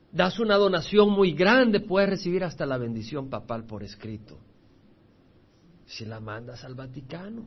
[0.10, 4.40] das una donación muy grande, puedes recibir hasta la bendición papal por escrito.
[5.86, 7.44] Si la mandas al Vaticano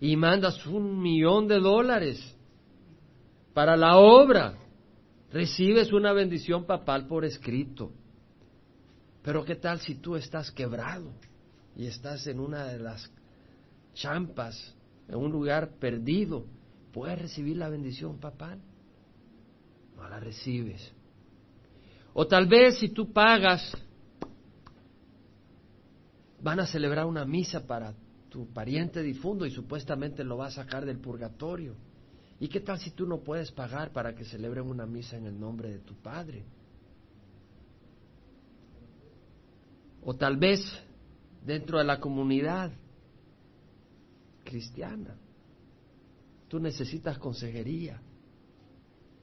[0.00, 2.36] y mandas un millón de dólares
[3.54, 4.58] para la obra,
[5.32, 7.92] recibes una bendición papal por escrito.
[9.22, 11.12] Pero ¿qué tal si tú estás quebrado
[11.76, 13.08] y estás en una de las
[13.94, 14.74] champas
[15.10, 16.46] en un lugar perdido,
[16.92, 18.60] ¿puedes recibir la bendición papal?
[19.96, 20.92] No la recibes.
[22.14, 23.76] O tal vez si tú pagas,
[26.40, 27.92] van a celebrar una misa para
[28.28, 31.74] tu pariente difunto y supuestamente lo va a sacar del purgatorio.
[32.38, 35.38] ¿Y qué tal si tú no puedes pagar para que celebren una misa en el
[35.38, 36.44] nombre de tu padre?
[40.02, 40.60] O tal vez
[41.44, 42.70] dentro de la comunidad
[44.44, 45.16] cristiana.
[46.48, 48.00] Tú necesitas consejería.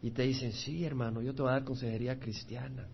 [0.02, 2.88] Y te dicen, sí, hermano, yo te voy a dar consejería cristiana,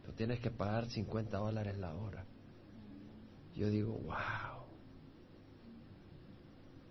[0.00, 2.24] pero tienes que pagar 50 dólares la hora.
[3.54, 4.64] Yo digo, wow.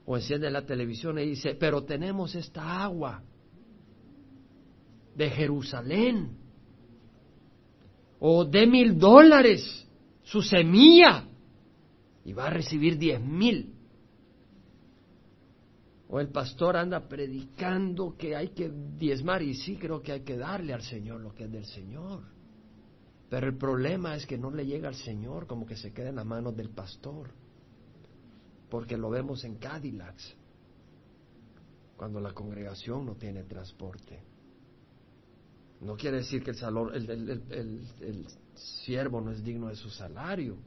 [0.06, 3.24] O enciende la televisión y dice, pero tenemos esta agua
[5.16, 6.38] de Jerusalén.
[8.20, 9.88] O de mil dólares
[10.24, 11.26] su semilla
[12.26, 13.79] y va a recibir diez mil
[16.12, 20.38] o el pastor anda predicando que hay que diezmar y sí creo que hay que
[20.38, 22.24] darle al Señor lo que es del Señor.
[23.30, 26.16] Pero el problema es que no le llega al Señor como que se queda en
[26.16, 27.30] las manos del pastor.
[28.72, 30.36] Porque lo vemos en Cadillacs,
[31.96, 34.24] cuando la congregación no tiene transporte.
[35.82, 40.58] No quiere decir que el, salón, el siervo no es digno de su salario.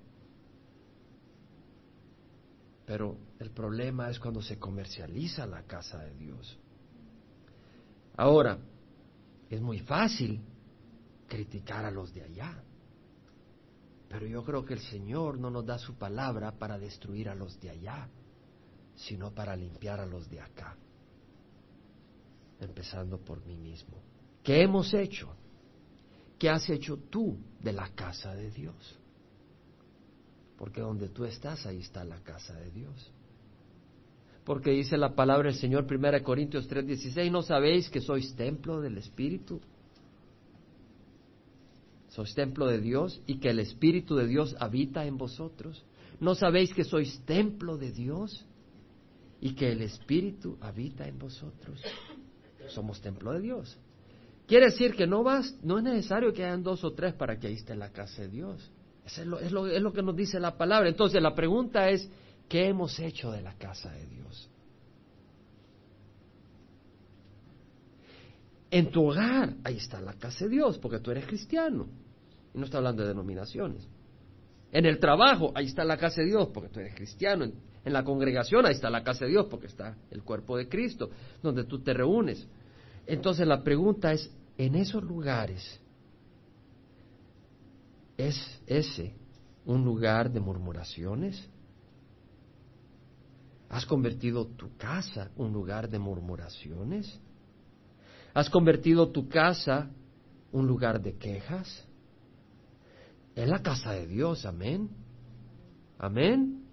[2.93, 6.59] Pero el problema es cuando se comercializa la casa de Dios.
[8.19, 8.59] Ahora,
[9.49, 10.43] es muy fácil
[11.27, 12.63] criticar a los de allá.
[14.11, 17.59] Pero yo creo que el Señor no nos da su palabra para destruir a los
[17.61, 18.11] de allá,
[18.95, 20.77] sino para limpiar a los de acá.
[22.61, 24.03] Empezando por mí mismo.
[24.43, 25.35] ¿Qué hemos hecho?
[26.39, 29.02] ¿Qué has hecho tú de la casa de Dios?
[30.63, 33.11] Porque donde tú estás, ahí está la casa de Dios.
[34.45, 38.97] Porque dice la palabra del Señor, 1 Corintios 3:16, ¿no sabéis que sois templo del
[38.97, 39.61] Espíritu?
[42.11, 45.85] sois templo de Dios y que el Espíritu de Dios habita en vosotros.
[46.21, 48.47] ¿No sabéis que sois templo de Dios
[49.41, 51.83] y que el Espíritu habita en vosotros?
[52.69, 53.77] Somos templo de Dios.
[54.47, 57.49] Quiere decir que no vas, no es necesario que hayan dos o tres para que
[57.49, 58.71] ahí esté la casa de Dios.
[59.05, 60.89] Es lo, que nos dice la palabra.
[60.89, 62.09] Entonces la pregunta es,
[62.49, 64.49] ¿qué hemos hecho de la casa de Dios?
[68.71, 71.89] En tu hogar, ahí está la casa de Dios, porque tú eres cristiano.
[72.55, 73.87] Y no está hablando de denominaciones.
[74.71, 77.45] En el trabajo, ahí está la casa de Dios, porque tú eres cristiano.
[77.85, 81.11] En, la congregación, ahí está la casa de Dios, porque está el cuerpo de Cristo,
[81.43, 82.49] donde tú te reúnes.
[83.07, 85.82] Entonces la pregunta es, en esos lugares,
[88.29, 89.15] ¿es ese
[89.65, 91.49] un lugar de murmuraciones?
[93.69, 97.21] ¿Has convertido tu casa un lugar de murmuraciones?
[98.35, 99.91] ¿Has convertido tu casa
[100.53, 101.87] un lugar de quejas?
[103.35, 104.91] Es la casa de Dios, amén.
[105.99, 106.65] Amén.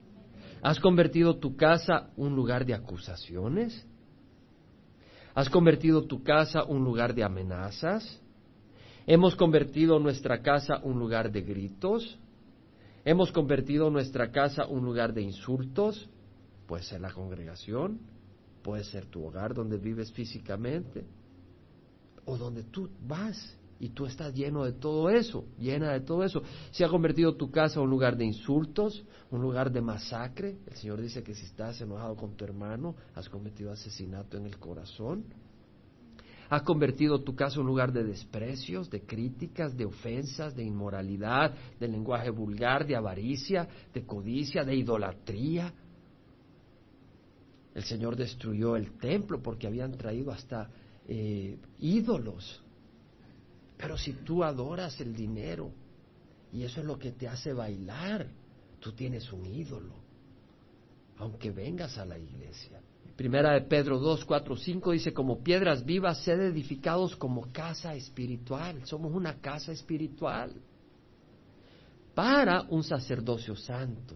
[0.61, 3.85] ¿Has convertido tu casa un lugar de acusaciones?
[5.33, 8.21] ¿Has convertido tu casa un lugar de amenazas?
[9.07, 12.19] ¿Hemos convertido nuestra casa un lugar de gritos?
[13.05, 16.09] ¿Hemos convertido nuestra casa un lugar de insultos?
[16.67, 17.99] Puede ser la congregación,
[18.61, 21.05] puede ser tu hogar donde vives físicamente,
[22.25, 26.43] o donde tú vas y tú estás lleno de todo eso, llena de todo eso.
[26.71, 30.57] Se ha convertido tu casa un lugar de insultos, un lugar de masacre.
[30.67, 34.59] El Señor dice que si estás enojado con tu hermano, has cometido asesinato en el
[34.59, 35.23] corazón.
[36.49, 41.53] Ha convertido tu casa en un lugar de desprecios, de críticas, de ofensas, de inmoralidad,
[41.79, 45.71] de lenguaje vulgar, de avaricia, de codicia, de idolatría.
[47.75, 50.69] El Señor destruyó el templo porque habían traído hasta
[51.07, 52.63] eh, ídolos.
[53.77, 55.71] Pero si tú adoras el dinero
[56.51, 58.27] y eso es lo que te hace bailar,
[58.79, 59.93] tú tienes un ídolo,
[61.17, 62.81] aunque vengas a la iglesia.
[63.19, 68.85] Primera de Pedro 2, 4, 5 dice, como piedras vivas, sed edificados como casa espiritual.
[68.85, 70.53] Somos una casa espiritual
[72.15, 74.15] para un sacerdocio santo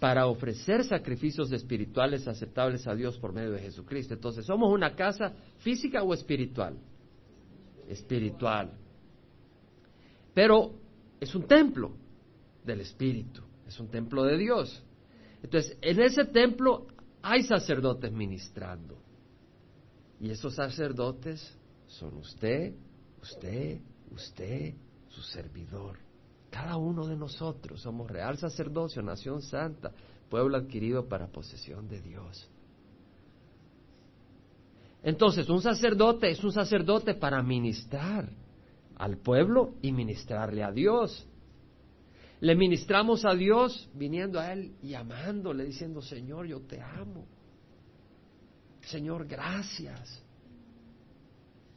[0.00, 4.14] para ofrecer sacrificios espirituales aceptables a Dios por medio de Jesucristo.
[4.14, 6.76] Entonces, ¿somos una casa física o espiritual?
[7.86, 8.72] Espiritual.
[10.34, 10.72] Pero
[11.20, 11.92] es un templo
[12.64, 14.82] del Espíritu, es un templo de Dios.
[15.44, 16.88] Entonces, en ese templo
[17.28, 18.96] hay sacerdotes ministrando.
[20.20, 21.58] Y esos sacerdotes
[21.88, 22.72] son usted,
[23.20, 23.80] usted,
[24.12, 24.74] usted,
[25.08, 25.98] su servidor.
[26.50, 29.92] Cada uno de nosotros somos real sacerdocio, nación santa,
[30.30, 32.48] pueblo adquirido para posesión de Dios.
[35.02, 38.28] Entonces, un sacerdote es un sacerdote para ministrar
[38.98, 41.26] al pueblo y ministrarle a Dios.
[42.40, 47.26] Le ministramos a Dios viniendo a Él y amándole, diciendo, Señor, yo te amo.
[48.82, 50.22] Señor, gracias.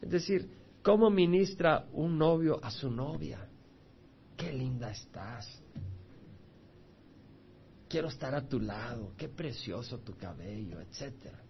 [0.02, 0.50] Es decir,
[0.84, 3.50] ¿cómo ministra un novio a su novia?
[4.40, 5.46] qué linda estás.
[7.90, 11.44] Quiero estar a tu lado, qué precioso tu cabello, etcétera.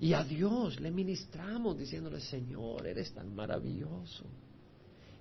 [0.00, 4.24] Y a Dios le ministramos diciéndole, Señor, eres tan maravilloso.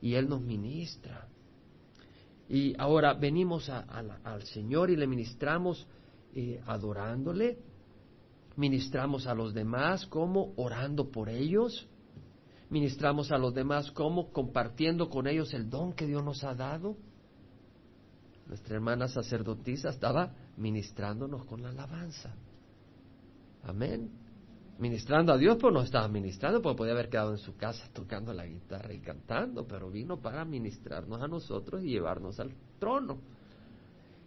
[0.02, 1.28] Y Él nos ministra.
[2.50, 5.86] Y ahora venimos al Señor y le ministramos
[6.34, 7.58] eh, adorándole,
[8.56, 11.88] ministramos a los demás como orando por ellos,
[12.70, 16.96] ministramos a los demás como compartiendo con ellos el don que Dios nos ha dado.
[18.48, 22.34] Nuestra hermana sacerdotisa estaba ministrándonos con la alabanza.
[23.64, 24.10] Amén.
[24.80, 28.32] Ministrando a Dios, pues no estaba ministrando, porque podía haber quedado en su casa tocando
[28.32, 33.18] la guitarra y cantando, pero vino para ministrarnos a nosotros y llevarnos al trono.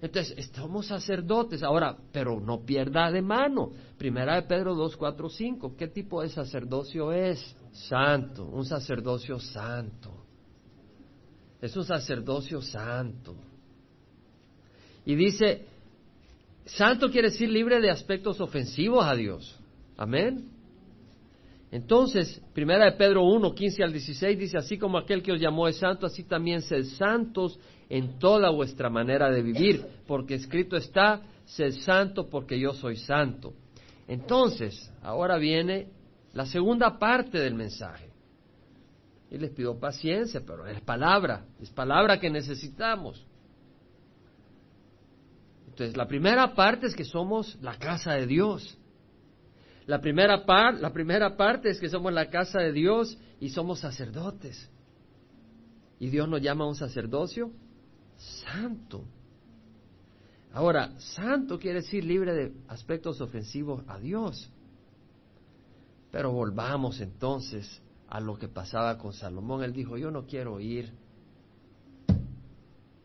[0.03, 1.63] Entonces, estamos sacerdotes.
[1.63, 3.71] Ahora, pero no pierda de mano.
[3.99, 5.77] Primera de Pedro 2, 4, 5.
[5.77, 7.55] ¿Qué tipo de sacerdocio es?
[7.73, 10.25] Santo, un sacerdocio santo.
[11.61, 13.37] Es un sacerdocio santo.
[15.05, 15.67] Y dice,
[16.65, 19.60] santo quiere decir libre de aspectos ofensivos a Dios.
[20.01, 20.49] Amén.
[21.71, 25.69] Entonces, primera de Pedro 1, 15 al 16 dice, así como aquel que os llamó
[25.69, 27.61] es santo, así también sed santos
[27.91, 33.53] en toda vuestra manera de vivir, porque escrito está, sed santo porque yo soy santo.
[34.09, 35.89] Entonces, ahora viene
[36.33, 38.09] la segunda parte del mensaje.
[39.31, 43.23] Y les pido paciencia, pero es palabra, es palabra que necesitamos.
[45.69, 48.80] Entonces, la primera parte es que somos la casa de Dios.
[49.87, 54.71] La primera, la primera parte es que somos la casa de Dios y somos sacerdotes.
[55.99, 57.51] Y Dios nos llama a un sacerdocio
[58.16, 59.05] santo.
[60.53, 64.51] Ahora, santo quiere decir libre de aspectos ofensivos a Dios.
[66.11, 69.62] Pero volvamos entonces a lo que pasaba con Salomón.
[69.62, 70.93] Él dijo, yo no quiero oír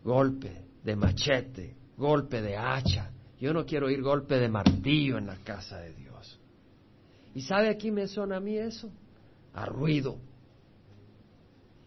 [0.04, 3.12] golpe de machete, golpe de hacha.
[3.40, 6.05] Yo no quiero oír golpe de martillo en la casa de Dios.
[7.36, 8.90] ¿Y sabe aquí me suena a mí eso?
[9.54, 10.18] A ruido.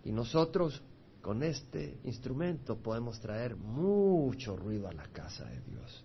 [0.04, 0.82] Y nosotros
[1.22, 6.04] con este instrumento podemos traer mucho ruido a la casa de Dios.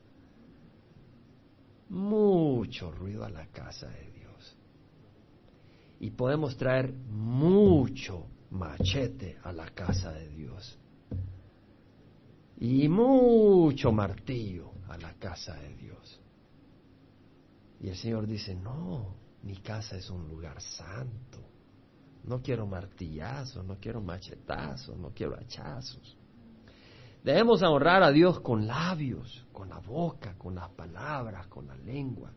[1.89, 4.57] Mucho ruido a la casa de Dios.
[5.99, 10.79] Y podemos traer mucho machete a la casa de Dios.
[12.59, 16.21] Y mucho martillo a la casa de Dios.
[17.81, 21.39] Y el Señor dice, no, mi casa es un lugar santo.
[22.23, 26.17] No quiero martillazos, no quiero machetazos, no quiero hachazos.
[27.23, 32.31] Debemos honrar a Dios con labios, con la boca, con las palabras, con la lengua.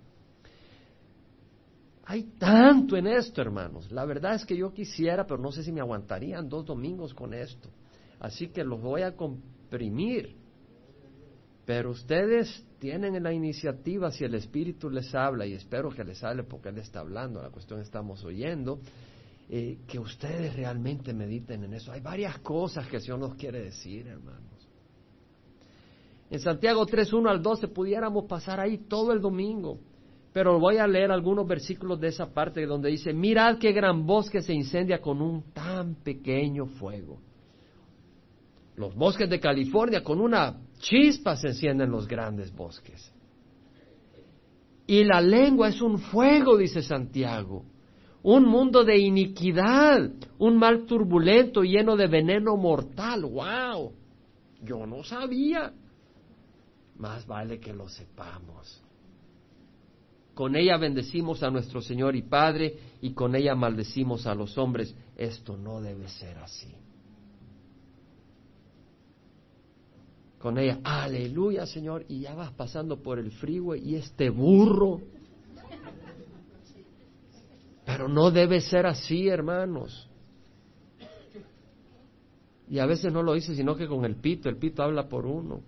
[2.05, 3.91] Hay tanto en esto, hermanos.
[3.91, 7.35] La verdad es que yo quisiera, pero no sé si me aguantarían dos domingos con
[7.35, 7.69] esto.
[8.21, 10.37] Así que los voy a comprimir.
[11.67, 16.45] Pero ustedes tienen la iniciativa si el Espíritu les habla, y espero que les hable
[16.45, 18.81] porque Él está hablando, la cuestión estamos oyendo.
[19.49, 21.93] Eh, que ustedes realmente mediten en eso.
[21.93, 24.69] Hay varias cosas que el Señor nos quiere decir, hermanos.
[26.29, 29.79] En Santiago 3, 1 al 12 pudiéramos pasar ahí todo el domingo,
[30.33, 34.43] pero voy a leer algunos versículos de esa parte donde dice, mirad qué gran bosque
[34.43, 37.21] se incendia con un tan pequeño fuego.
[38.75, 40.57] Los bosques de California con una
[40.89, 43.13] chispa se encienden los grandes bosques.
[44.87, 47.65] Y la lengua es un fuego, dice Santiago
[48.27, 53.23] un mundo de iniquidad, un mal turbulento lleno de veneno mortal.
[53.23, 53.93] ¡Wow!
[54.65, 55.73] Yo no sabía.
[56.97, 58.83] Más vale que lo sepamos.
[60.35, 64.93] Con ella bendecimos a nuestro Señor y Padre y con ella maldecimos a los hombres.
[65.17, 66.75] Esto no debe ser así.
[70.47, 75.01] Con ella, aleluya Señor, y ya vas pasando por el freeway y este burro
[77.85, 80.09] pero no debe ser así, hermanos.
[82.71, 85.27] Y a veces no lo dice, sino que con el pito, el pito habla por
[85.27, 85.63] uno.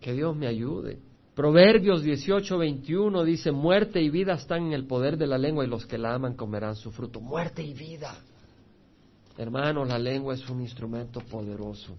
[0.00, 1.00] Que Dios me ayude.
[1.34, 5.68] Proverbios 18, 21 dice, muerte y vida están en el poder de la lengua y
[5.68, 7.20] los que la aman comerán su fruto.
[7.20, 8.16] Muerte y vida.
[9.38, 11.96] Hermanos, la lengua es un instrumento poderoso.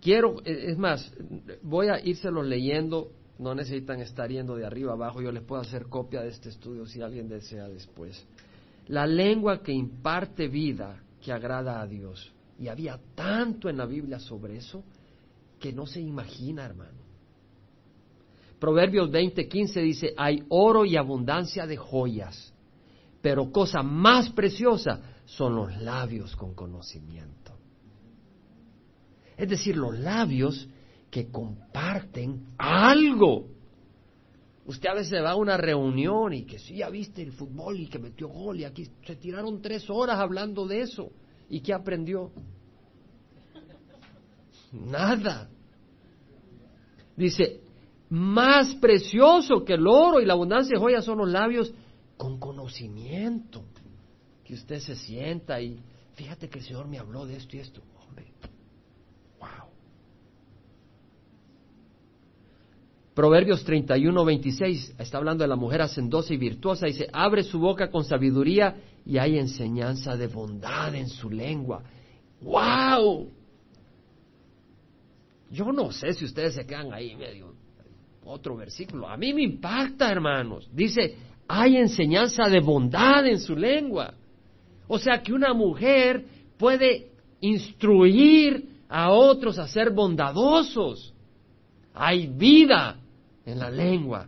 [0.00, 1.12] Quiero, es más,
[1.62, 5.22] voy a írselo leyendo no necesitan estar yendo de arriba abajo.
[5.22, 8.26] Yo les puedo hacer copia de este estudio si alguien desea después.
[8.88, 12.32] La lengua que imparte vida, que agrada a Dios.
[12.58, 14.82] Y había tanto en la Biblia sobre eso
[15.60, 16.98] que no se imagina, hermano.
[18.58, 22.52] Proverbios 20:15 dice, hay oro y abundancia de joyas,
[23.22, 27.52] pero cosa más preciosa son los labios con conocimiento.
[29.36, 30.66] Es decir, los labios
[31.10, 33.46] que comparten algo.
[34.64, 37.88] Usted a veces va a una reunión y que sí, ya viste el fútbol y
[37.88, 41.12] que metió gol y aquí se tiraron tres horas hablando de eso.
[41.50, 42.32] ¿Y qué aprendió?
[44.72, 45.50] Nada.
[47.16, 47.60] Dice,
[48.08, 51.74] más precioso que el oro y la abundancia de joyas son los labios
[52.16, 53.62] con conocimiento.
[54.48, 55.78] Que usted se sienta y
[56.14, 57.82] fíjate que el Señor me habló de esto y esto.
[63.14, 67.90] Proverbios 31, 26, está hablando de la mujer hacendosa y virtuosa, dice, abre su boca
[67.90, 71.82] con sabiduría y hay enseñanza de bondad en su lengua.
[72.40, 73.28] ¡Wow!
[75.50, 77.52] Yo no sé si ustedes se quedan ahí medio.
[78.24, 79.08] Otro versículo.
[79.08, 80.70] A mí me impacta, hermanos.
[80.72, 81.16] Dice,
[81.48, 84.14] hay enseñanza de bondad en su lengua.
[84.88, 86.24] O sea que una mujer
[86.58, 91.14] puede instruir a otros a ser bondadosos.
[91.94, 92.96] Hay vida
[93.44, 94.26] en la lengua.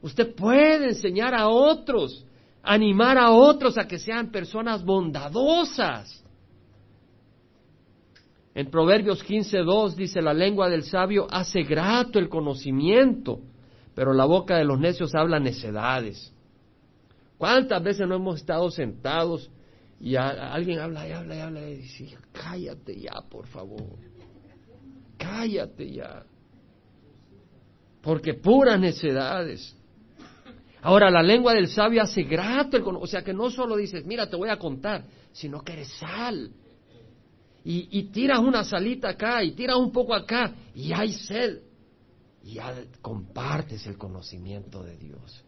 [0.00, 2.26] Usted puede enseñar a otros,
[2.62, 6.22] animar a otros a que sean personas bondadosas.
[8.54, 13.40] En Proverbios 15.2 dice, la lengua del sabio hace grato el conocimiento,
[13.94, 16.33] pero la boca de los necios habla necedades.
[17.38, 19.50] ¿Cuántas veces no hemos estado sentados
[20.00, 23.98] y alguien habla y habla y habla y dice, cállate ya, por favor,
[25.18, 26.24] cállate ya
[28.04, 29.74] porque puras necedades.
[30.82, 34.28] Ahora, la lengua del sabio hace grato el O sea, que no solo dices, mira,
[34.28, 36.50] te voy a contar, sino que eres sal.
[37.64, 41.62] Y, y tiras una salita acá y tiras un poco acá y hay sed.
[42.42, 45.42] Y ya compartes el conocimiento de Dios.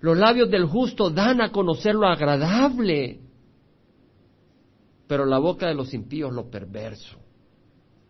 [0.00, 3.20] Los labios del justo dan a conocer lo agradable,
[5.06, 7.18] pero la boca de los impíos lo perverso.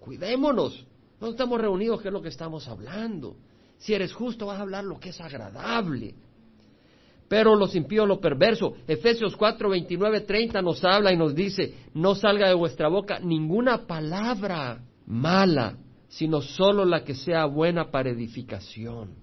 [0.00, 0.86] Cuidémonos.
[1.20, 3.36] No estamos reunidos, ¿qué es lo que estamos hablando?
[3.78, 6.14] Si eres justo, vas a hablar lo que es agradable.
[7.28, 8.74] Pero los impíos lo perverso.
[8.86, 13.86] Efesios 4, 29, 30 nos habla y nos dice, no salga de vuestra boca ninguna
[13.86, 15.76] palabra mala,
[16.08, 19.14] sino solo la que sea buena para edificación.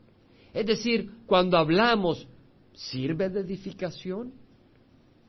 [0.54, 2.28] Es decir, cuando hablamos,
[2.74, 4.34] ¿sirve de edificación?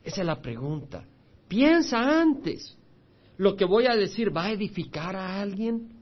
[0.03, 1.05] Esa es la pregunta.
[1.49, 2.77] Piensa antes.
[3.37, 5.95] ¿Lo que voy a decir va a edificar a alguien?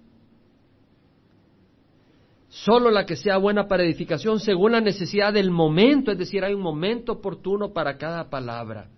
[2.49, 6.53] Solo la que sea buena para edificación según la necesidad del momento, es decir, hay
[6.53, 8.91] un momento oportuno para cada palabra,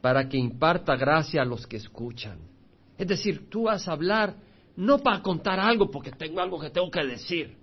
[0.00, 2.38] para que imparta gracia a los que escuchan.
[2.96, 4.36] Es decir, tú vas a hablar
[4.76, 7.56] no para contar algo, porque tengo algo que tengo que decir.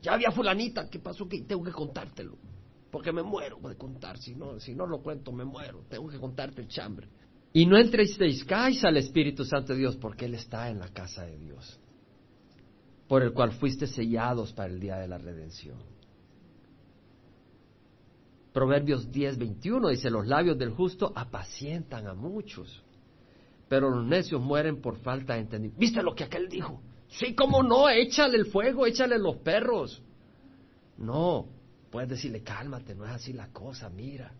[0.00, 1.28] Ya había fulanita, ¿qué pasó?
[1.28, 2.38] Que tengo que contártelo,
[2.96, 6.18] porque me muero de contar, si no, si no lo cuento me muero, tengo que
[6.18, 7.06] contarte el chambre.
[7.52, 11.36] Y no entristezcáis al Espíritu Santo de Dios, porque Él está en la casa de
[11.36, 11.78] Dios
[13.08, 15.78] por el cual fuiste sellados para el día de la redención.
[18.52, 22.82] Proverbios 10, 21 dice, los labios del justo apacientan a muchos,
[23.68, 25.78] pero los necios mueren por falta de entendimiento.
[25.78, 26.80] ¿Viste lo que aquel dijo?
[27.08, 30.02] Sí, cómo no, échale el fuego, échale los perros.
[30.96, 31.46] No,
[31.90, 34.32] puedes decirle, cálmate, no es así la cosa, mira.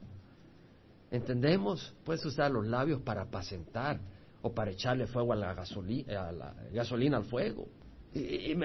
[1.10, 1.94] ¿Entendemos?
[2.04, 4.00] Puedes usar los labios para apacentar
[4.42, 7.68] o para echarle fuego a la, gasolina, gasolina al fuego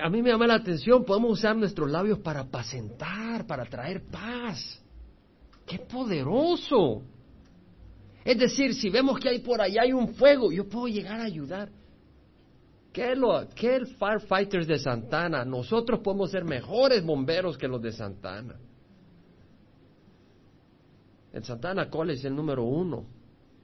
[0.01, 4.81] a mí me llama la atención, podemos usar nuestros labios para apacentar, para traer paz.
[5.65, 7.01] ¡Qué poderoso!
[8.23, 11.23] Es decir, si vemos que hay por allá hay un fuego, yo puedo llegar a
[11.23, 11.69] ayudar.
[12.93, 15.43] ¿Qué, lo, qué el firefighters de Santana?
[15.43, 18.55] Nosotros podemos ser mejores bomberos que los de Santana.
[21.33, 23.05] El Santana College es el número uno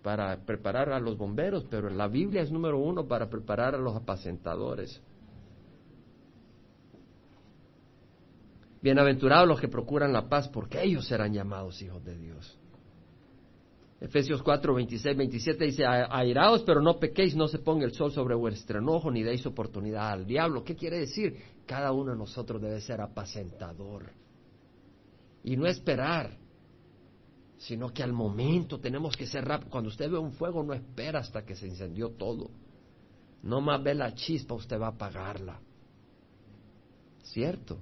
[0.02, 3.96] para preparar a los bomberos, pero la Biblia es número uno para preparar a los
[3.96, 5.02] apacentadores.
[8.82, 12.58] Bienaventurados los que procuran la paz, porque ellos serán llamados hijos de Dios.
[14.00, 18.36] Efesios 4, 26, 27 dice, airaos, pero no pequéis, no se ponga el sol sobre
[18.36, 20.64] vuestro enojo, ni deis oportunidad al diablo.
[20.64, 21.36] ¿Qué quiere decir?
[21.66, 24.12] Cada uno de nosotros debe ser apacentador.
[25.44, 26.38] Y no esperar,
[27.58, 29.72] sino que al momento tenemos que ser rápido.
[29.72, 32.50] Cuando usted ve un fuego, no espera hasta que se incendió todo.
[33.44, 35.60] No más ve la chispa, usted va a apagarla.
[37.24, 37.80] ¿Cierto?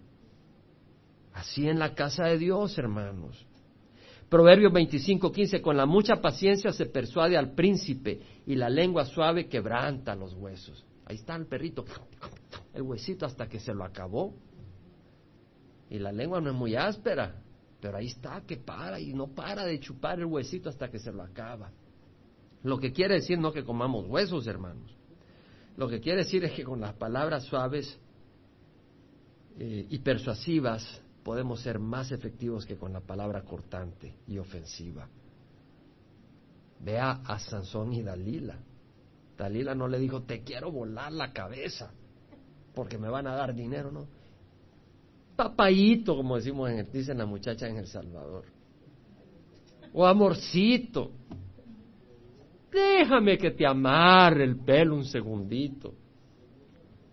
[1.34, 3.46] Así en la casa de Dios, hermanos.
[4.30, 9.48] Proverbios 25, 15, con la mucha paciencia se persuade al príncipe y la lengua suave
[9.48, 10.84] quebranta los huesos.
[11.06, 11.86] Ahí está el perrito,
[12.74, 14.34] el huesito hasta que se lo acabó.
[15.90, 17.44] Y la lengua no es muy áspera,
[17.86, 21.12] pero ahí está que para y no para de chupar el huesito hasta que se
[21.12, 21.70] lo acaba.
[22.64, 24.92] Lo que quiere decir no que comamos huesos, hermanos.
[25.78, 28.00] Lo que quiere decir es que con las palabras suaves
[29.60, 35.08] eh, y persuasivas podemos ser más efectivos que con la palabra cortante y ofensiva.
[36.80, 38.58] Vea a Sansón y Dalila.
[39.38, 41.92] Dalila no le dijo, te quiero volar la cabeza,
[42.74, 44.08] porque me van a dar dinero, ¿no?
[45.36, 48.46] Papayito, como decimos en el, dicen la muchacha en El Salvador.
[49.94, 51.12] O amorcito.
[52.72, 55.94] Déjame que te amarre el pelo un segundito.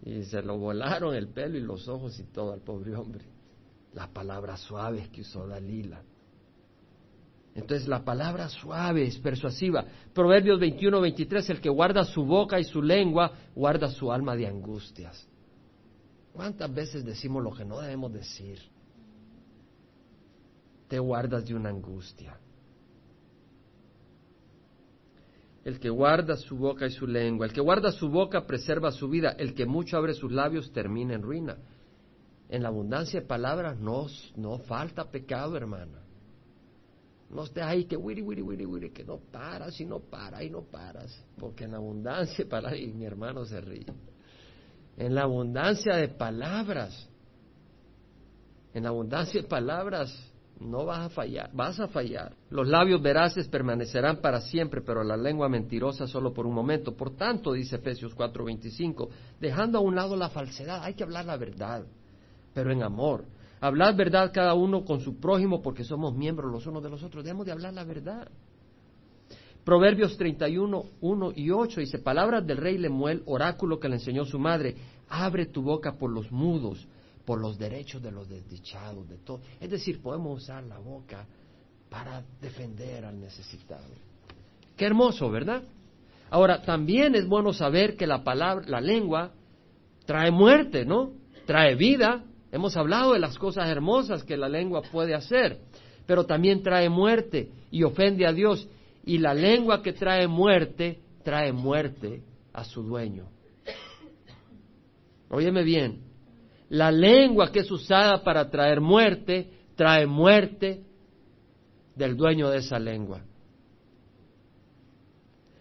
[0.05, 3.33] Y se lo volaron el pelo y los ojos y todo al pobre hombre
[3.95, 6.03] las palabras suaves que usó Dalila.
[7.55, 9.85] Entonces la palabra suave es persuasiva.
[10.15, 14.47] Proverbios 21, 23, el que guarda su boca y su lengua, guarda su alma de
[14.47, 15.29] angustias.
[16.33, 18.59] ¿Cuántas veces decimos lo que no debemos decir?
[20.89, 22.39] Te guardas de una angustia.
[25.65, 29.09] El que guarda su boca y su lengua, el que guarda su boca preserva su
[29.09, 31.59] vida, el que mucho abre sus labios termina en ruina.
[32.49, 34.07] En la abundancia de palabras no,
[34.37, 36.03] no falta pecado, hermana.
[37.31, 40.51] No estés ahí que wiri, wiri, wiri, wiri, que no paras y no paras y
[40.51, 41.25] no paras.
[41.39, 43.87] Porque en la abundancia palabras, y mi hermano se ríe.
[44.97, 47.09] En la abundancia de palabras,
[48.75, 52.35] en la abundancia de palabras, no vas a fallar, vas a fallar.
[52.51, 56.97] Los labios veraces permanecerán para siempre, pero la lengua mentirosa solo por un momento.
[56.97, 59.09] Por tanto, dice Efesios 4:25,
[59.41, 61.85] dejando a un lado la falsedad, hay que hablar la verdad
[62.53, 63.25] pero en amor.
[63.61, 67.25] Hablad verdad cada uno con su prójimo porque somos miembros los unos de los otros.
[67.25, 68.29] Debemos de hablar la verdad.
[69.65, 74.39] Proverbios 31, 1 y 8 dice, palabras del rey Lemuel, oráculo que le enseñó su
[74.39, 74.75] madre,
[75.09, 76.85] abre tu boca por los mudos,
[77.25, 79.41] por los derechos de los desdichados, de todo.
[79.61, 81.27] Es decir, podemos usar la boca
[81.89, 83.85] para defender al necesitado.
[84.77, 85.63] Qué hermoso, ¿verdad?
[86.31, 89.31] Ahora, también es bueno saber que la palabra, la lengua,
[90.07, 91.13] trae muerte, ¿no?
[91.47, 92.25] Trae vida.
[92.51, 95.61] Hemos hablado de las cosas hermosas que la lengua puede hacer,
[96.07, 98.67] pero también trae muerte y ofende a Dios
[99.05, 102.23] y la lengua que trae muerte, trae muerte
[102.53, 103.29] a su dueño.
[105.31, 106.03] Óyeme bien,
[106.69, 110.85] la lengua que es usada para traer muerte, trae muerte
[111.95, 113.23] del dueño de esa lengua.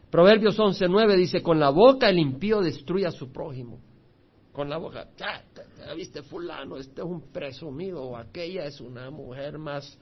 [0.10, 3.80] Proverbios 11.9 dice, con la boca el impío destruye a su prójimo.
[4.52, 5.46] Con la boca, ya,
[5.96, 9.98] viste fulano, este es un presumido, o aquella es una mujer más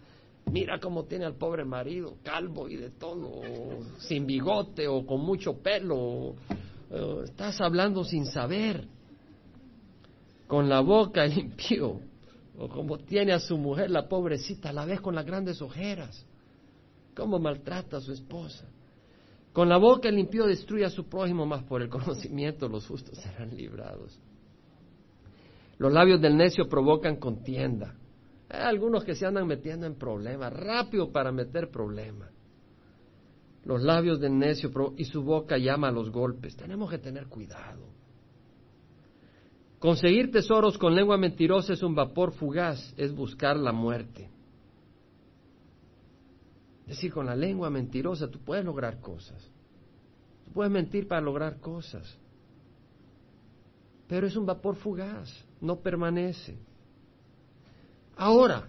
[0.51, 3.41] Mira cómo tiene al pobre marido, calvo y de todo,
[3.99, 6.35] sin bigote o con mucho pelo.
[7.23, 8.87] estás hablando sin saber.
[10.47, 12.01] Con la boca limpio.
[12.57, 16.25] O como tiene a su mujer la pobrecita, la ves con las grandes ojeras.
[17.15, 18.65] Cómo maltrata a su esposa.
[19.53, 23.55] Con la boca limpio destruye a su prójimo, más por el conocimiento los justos serán
[23.55, 24.19] librados.
[25.77, 27.95] Los labios del necio provocan contienda.
[28.49, 32.31] Hay algunos que se andan metiendo en problemas, rápido para meter problemas.
[33.63, 36.55] Los labios del necio y su boca llama a los golpes.
[36.55, 37.87] Tenemos que tener cuidado.
[39.77, 44.29] Conseguir tesoros con lengua mentirosa es un vapor fugaz, es buscar la muerte.
[46.81, 49.47] Es decir, con la lengua mentirosa tú puedes lograr cosas.
[50.45, 52.17] Tú puedes mentir para lograr cosas.
[54.07, 55.31] Pero es un vapor fugaz,
[55.61, 56.57] no permanece.
[58.21, 58.67] Ahora,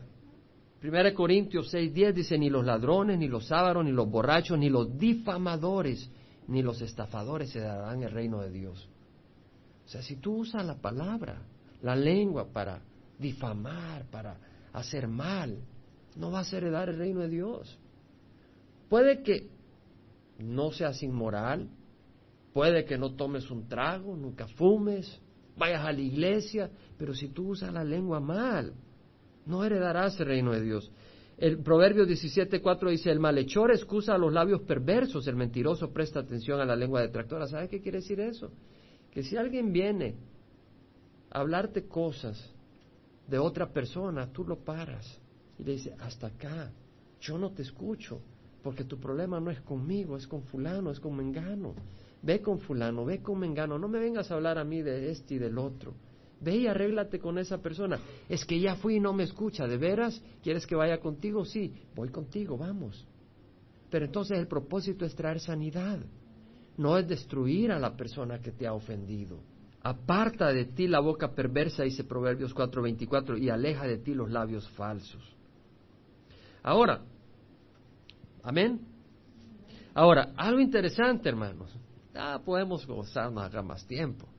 [0.80, 4.96] 1 Corintios 6:10 dice, ni los ladrones, ni los ávaros, ni los borrachos, ni los
[4.96, 6.08] difamadores,
[6.46, 8.88] ni los estafadores se darán el reino de Dios.
[9.86, 11.42] O sea, si tú usas la palabra,
[11.82, 12.80] la lengua para
[13.18, 14.38] difamar, para
[14.72, 15.58] hacer mal,
[16.14, 17.76] no vas a heredar el reino de Dios.
[18.88, 19.50] Puede que
[20.38, 21.68] no seas inmoral,
[22.52, 25.20] puede que no tomes un trago, nunca fumes,
[25.56, 28.74] vayas a la iglesia, pero si tú usas la lengua mal,
[29.46, 30.90] no heredarás el reino de Dios.
[31.38, 36.60] El Proverbio 17.4 dice, el malhechor excusa a los labios perversos, el mentiroso presta atención
[36.60, 37.46] a la lengua detractora.
[37.46, 38.50] ¿Sabes qué quiere decir eso?
[39.10, 40.16] Que si alguien viene
[41.30, 42.54] a hablarte cosas
[43.26, 45.18] de otra persona, tú lo paras
[45.58, 46.72] y le dices, hasta acá,
[47.20, 48.20] yo no te escucho,
[48.62, 51.74] porque tu problema no es conmigo, es con fulano, es con mengano.
[52.22, 55.36] Ve con fulano, ve con mengano, no me vengas a hablar a mí de este
[55.36, 55.94] y del otro.
[56.40, 57.98] Ve y arréglate con esa persona.
[58.28, 59.66] Es que ya fui y no me escucha.
[59.66, 60.22] ¿De veras?
[60.42, 61.44] ¿Quieres que vaya contigo?
[61.44, 63.06] Sí, voy contigo, vamos.
[63.90, 65.98] Pero entonces el propósito es traer sanidad.
[66.78, 69.40] No es destruir a la persona que te ha ofendido.
[69.82, 74.68] Aparta de ti la boca perversa, dice Proverbios 4:24, y aleja de ti los labios
[74.70, 75.22] falsos.
[76.62, 77.02] Ahora,
[78.42, 78.80] amén.
[79.94, 81.74] Ahora, algo interesante, hermanos.
[82.14, 84.29] Ah, podemos gozarnos acá más tiempo.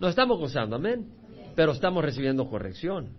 [0.00, 1.06] Nos estamos gozando, amén.
[1.54, 3.10] Pero estamos recibiendo corrección.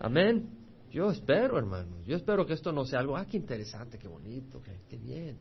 [0.00, 0.48] Amén.
[0.90, 2.06] Yo espero, hermanos.
[2.06, 5.36] Yo espero que esto no sea algo, ah, qué interesante, qué bonito, qué, bien.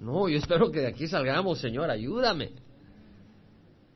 [0.00, 2.50] No, yo espero que de aquí salgamos, Señor, ayúdame.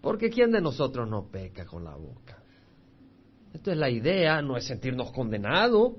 [0.01, 2.41] Porque ¿quién de nosotros no peca con la boca?
[3.53, 5.95] Entonces la idea no es sentirnos condenados,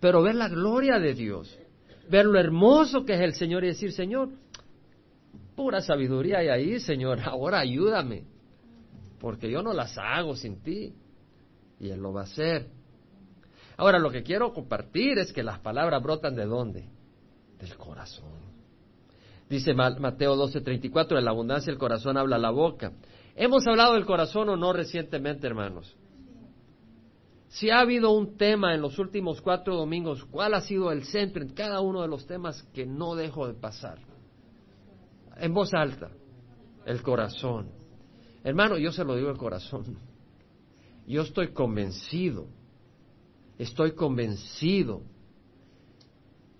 [0.00, 1.56] pero ver la gloria de Dios,
[2.10, 4.30] ver lo hermoso que es el Señor y decir, Señor,
[5.54, 8.37] pura sabiduría hay ahí, Señor, ahora ayúdame
[9.20, 10.94] porque yo no las hago sin ti.
[11.80, 12.68] Y Él lo va a hacer.
[13.76, 16.88] Ahora, lo que quiero compartir es que las palabras brotan de dónde?
[17.58, 18.48] Del corazón.
[19.48, 22.92] Dice Mateo 12:34, de la abundancia del corazón habla la boca.
[23.34, 25.96] ¿Hemos hablado del corazón o no recientemente, hermanos?
[27.48, 31.42] Si ha habido un tema en los últimos cuatro domingos, ¿cuál ha sido el centro
[31.42, 33.98] en cada uno de los temas que no dejo de pasar?
[35.36, 36.10] En voz alta,
[36.84, 37.77] el corazón.
[38.48, 39.98] Hermano, yo se lo digo de corazón.
[41.06, 42.46] Yo estoy convencido,
[43.58, 45.02] estoy convencido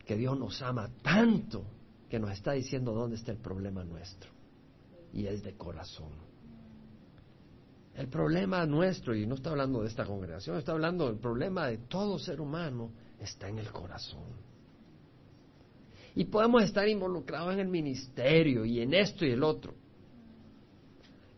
[0.04, 1.64] que Dios nos ama tanto
[2.10, 4.30] que nos está diciendo dónde está el problema nuestro.
[5.14, 6.10] Y es de corazón.
[7.94, 11.78] El problema nuestro, y no está hablando de esta congregación, está hablando del problema de
[11.78, 14.28] todo ser humano, está en el corazón.
[16.14, 19.87] Y podemos estar involucrados en el ministerio y en esto y el otro.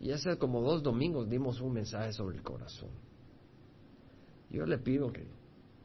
[0.01, 2.89] Y hace como dos domingos dimos un mensaje sobre el corazón.
[4.51, 5.27] Yo le pido que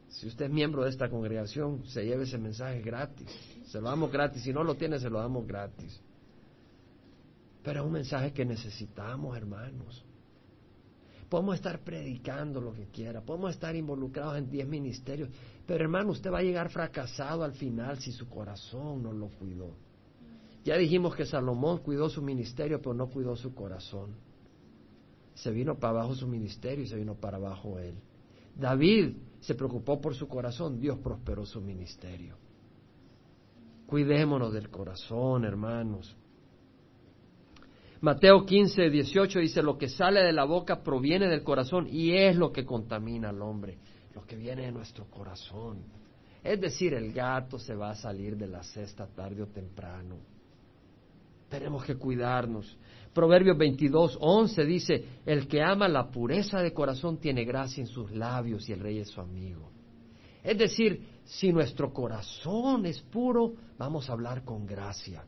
[0.08, 3.28] Si usted es miembro de esta congregación, se lleve ese mensaje gratis.
[3.66, 4.44] Se lo damos gratis.
[4.44, 6.00] Si no lo tiene, se lo damos gratis.
[7.64, 10.06] Pero es un mensaje que necesitamos, hermanos.
[11.28, 15.30] Podemos estar predicando lo que quiera, podemos estar involucrados en diez ministerios,
[15.66, 19.72] pero hermano, usted va a llegar fracasado al final si su corazón no lo cuidó.
[20.66, 24.16] Ya dijimos que Salomón cuidó su ministerio, pero no cuidó su corazón.
[25.36, 27.94] Se vino para abajo su ministerio y se vino para abajo él.
[28.56, 32.36] David se preocupó por su corazón, Dios prosperó su ministerio.
[33.86, 36.18] Cuidémonos del corazón, hermanos.
[38.02, 42.36] Mateo 15, 18 dice, lo que sale de la boca proviene del corazón y es
[42.36, 43.78] lo que contamina al hombre,
[44.16, 45.84] lo que viene de nuestro corazón.
[46.44, 50.35] Es decir, el gato se va a salir de la cesta tarde o temprano.
[51.50, 52.78] Tenemos que cuidarnos.
[53.14, 58.12] Proverbios 22, 11 dice, el que ama la pureza de corazón tiene gracia en sus
[58.12, 59.72] labios y el rey es su amigo.
[60.44, 65.24] Es decir, si nuestro corazón es puro, vamos a hablar con gracia.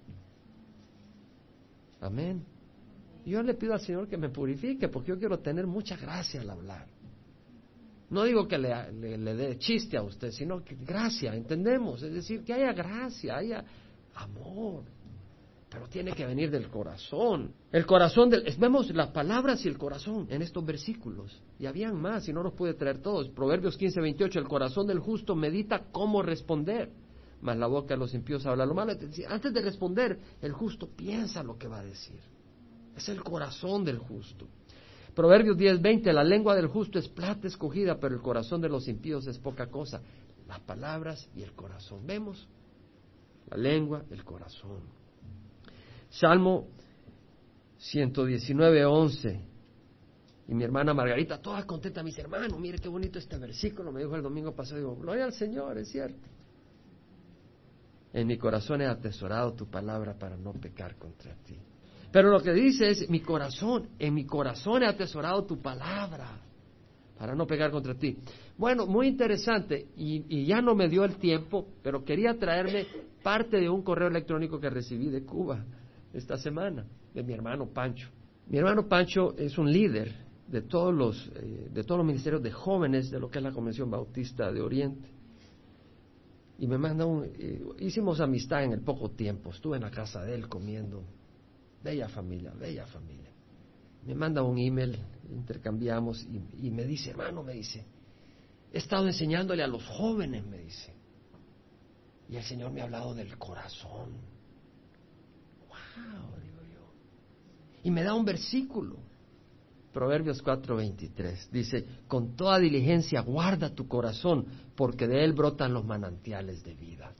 [2.01, 2.43] Amén.
[3.25, 6.49] Yo le pido al Señor que me purifique porque yo quiero tener mucha gracia al
[6.49, 6.87] hablar.
[8.09, 12.01] No digo que le, le, dé chiste a usted, sino que gracia, entendemos.
[12.03, 13.65] Es decir, que haya gracia, haya
[14.15, 14.83] amor.
[15.69, 17.53] Pero tiene que venir del corazón.
[17.71, 18.43] El corazón del...
[18.57, 21.41] Vemos las palabras y el corazón en estos versículos.
[21.59, 23.29] Y habían más, y no los pude traer todos.
[23.29, 24.39] Proverbios 15, 28.
[24.39, 26.89] El corazón del justo medita cómo responder.
[27.41, 28.93] Mas la boca de los impíos habla lo malo.
[29.27, 32.19] Antes de responder, el justo piensa lo que va a decir.
[32.95, 34.47] Es el corazón del justo.
[35.13, 39.27] Proverbios 10:20, la lengua del justo es plata escogida, pero el corazón de los impíos
[39.27, 40.01] es poca cosa.
[40.47, 42.07] Las palabras y el corazón.
[42.07, 42.47] ¿Vemos?
[43.49, 44.96] La lengua, el corazón.
[46.09, 46.67] Salmo
[47.79, 49.41] 119:11.
[50.49, 54.15] Y mi hermana Margarita, toda contenta, mis hermanos, mire qué bonito este versículo, me dijo
[54.15, 56.25] el domingo pasado, digo, gloria al Señor, es cierto.
[58.13, 61.57] En mi corazón he atesorado tu palabra para no pecar contra ti.
[62.11, 66.39] Pero lo que dice es, mi corazón, en mi corazón he atesorado tu palabra
[67.19, 68.17] para no pegar contra ti.
[68.57, 72.87] Bueno, muy interesante, y, ya no me dio el tiempo, pero quería traerme
[73.21, 75.65] parte de un correo electrónico que recibí de Cuba
[76.19, 78.09] esta semana, de mi hermano Pancho.
[78.47, 80.13] Mi hermano Pancho es un líder
[80.47, 83.51] de todos los, eh, de todos los ministerios de jóvenes de lo que es la
[83.51, 85.09] Convención Bautista de Oriente.
[86.59, 90.23] Y me manda un, eh, hicimos amistad en el poco tiempo, estuve en la casa
[90.23, 91.03] de él comiendo
[91.83, 93.31] Bella familia, bella familia.
[94.05, 94.97] Me manda un email,
[95.29, 97.85] intercambiamos y, me dice, hermano, me dice,
[98.73, 100.93] he estado enseñándole a los jóvenes, me dice.
[102.29, 104.17] Y el Señor me ha hablado del corazón.
[107.83, 108.97] Y me da un versículo.
[109.93, 114.45] Proverbios 4:23 dice, con toda diligencia guarda tu corazón,
[114.75, 117.13] porque de él brotan los manantiales de vida.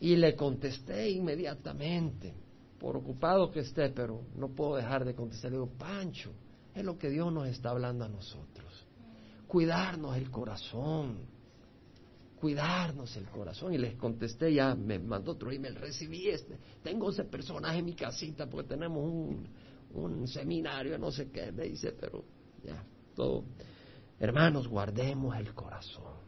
[0.00, 2.32] Y le contesté inmediatamente
[2.78, 5.50] por ocupado que esté, pero no puedo dejar de contestar.
[5.50, 6.30] Le digo, Pancho,
[6.74, 8.86] es lo que Dios nos está hablando a nosotros.
[9.46, 11.18] Cuidarnos el corazón.
[12.40, 13.74] Cuidarnos el corazón.
[13.74, 16.58] Y les contesté, ya me mandó otro email, recibí este.
[16.82, 19.46] Tengo ese personaje en mi casita porque tenemos un,
[19.94, 22.24] un seminario, no sé qué, me dice, pero
[22.64, 22.82] ya,
[23.14, 23.44] todo.
[24.18, 26.20] Hermanos, guardemos el corazón.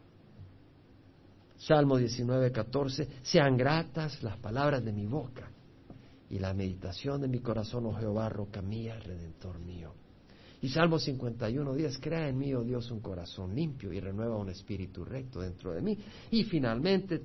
[1.57, 5.49] Salmo 19, 14, sean gratas las palabras de mi boca
[6.29, 9.93] y la meditación de mi corazón, oh Jehová, roca mía, redentor mío.
[10.63, 14.47] Y Salmo 51, 10, crea en mí, oh Dios, un corazón limpio y renueva un
[14.47, 15.97] espíritu recto dentro de mí.
[16.31, 17.21] Y finalmente,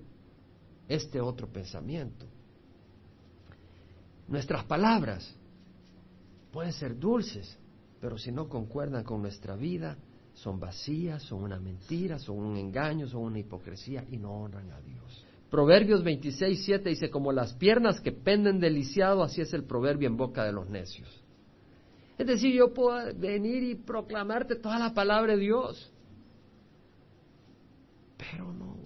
[0.89, 2.27] este otro pensamiento.
[4.27, 5.37] Nuestras palabras
[6.51, 7.57] pueden ser dulces,
[8.01, 9.97] pero si no concuerdan con nuestra vida,
[10.35, 14.81] son vacías, son una mentira, son un engaño, son una hipocresía y no honran a
[14.81, 15.25] Dios.
[15.49, 20.09] Proverbios 26, 7 dice, como las piernas que penden del lisiado, así es el proverbio
[20.09, 21.23] en boca de los necios.
[22.19, 25.93] Es decir, yo puedo venir y proclamarte toda la palabra de Dios,
[28.17, 28.77] pero no,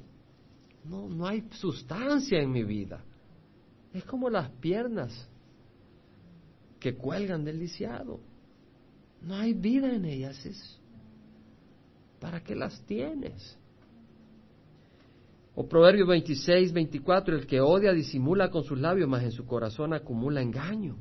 [0.85, 3.03] no, no hay sustancia en mi vida.
[3.95, 5.29] Es como las piernas
[6.79, 8.21] que cuelgan del lisiado.
[9.23, 10.45] No hay vida en ellas.
[10.45, 10.79] Es,
[12.21, 13.57] ¿Para qué las tienes?
[15.55, 19.93] O Proverbio 26, 24, el que odia disimula con sus labios, mas en su corazón
[19.93, 20.97] acumula engaño.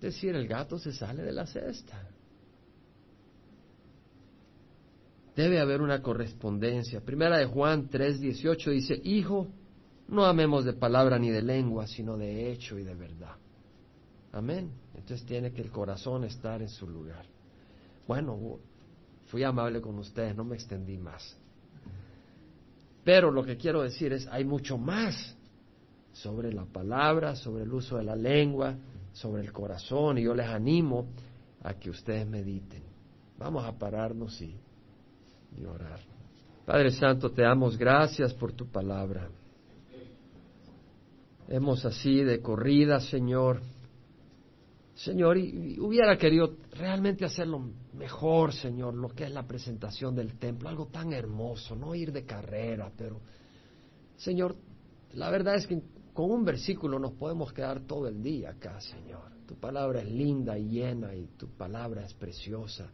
[0.00, 2.08] Decir, el gato se sale de la cesta.
[5.34, 7.00] Debe haber una correspondencia.
[7.00, 9.48] Primera de Juan 3, 18 dice, Hijo,
[10.08, 13.36] no amemos de palabra ni de lengua, sino de hecho y de verdad.
[14.32, 14.70] Amén.
[14.94, 17.24] Entonces tiene que el corazón estar en su lugar.
[18.06, 18.58] Bueno,
[19.26, 21.36] fui amable con ustedes, no me extendí más.
[23.04, 25.36] Pero lo que quiero decir es, hay mucho más
[26.12, 28.76] sobre la palabra, sobre el uso de la lengua,
[29.18, 31.08] sobre el corazón, y yo les animo
[31.62, 32.82] a que ustedes mediten.
[33.36, 34.54] Vamos a pararnos y,
[35.56, 36.00] y orar.
[36.64, 39.28] Padre Santo, te damos gracias por tu palabra.
[41.48, 43.60] Hemos así de corrida, Señor.
[44.94, 50.68] Señor, y, hubiera querido realmente hacerlo mejor, Señor, lo que es la presentación del templo,
[50.68, 53.20] algo tan hermoso, no ir de carrera, pero,
[54.16, 54.56] Señor,
[55.14, 55.80] la verdad es que
[56.18, 59.30] con un versículo nos podemos quedar todo el día acá, Señor.
[59.46, 62.90] Tu palabra es linda y llena y tu palabra es preciosa.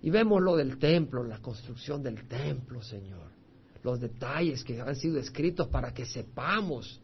[0.00, 3.30] Y vemos lo del templo, la construcción del templo, Señor.
[3.82, 7.02] Los detalles que han sido escritos para que sepamos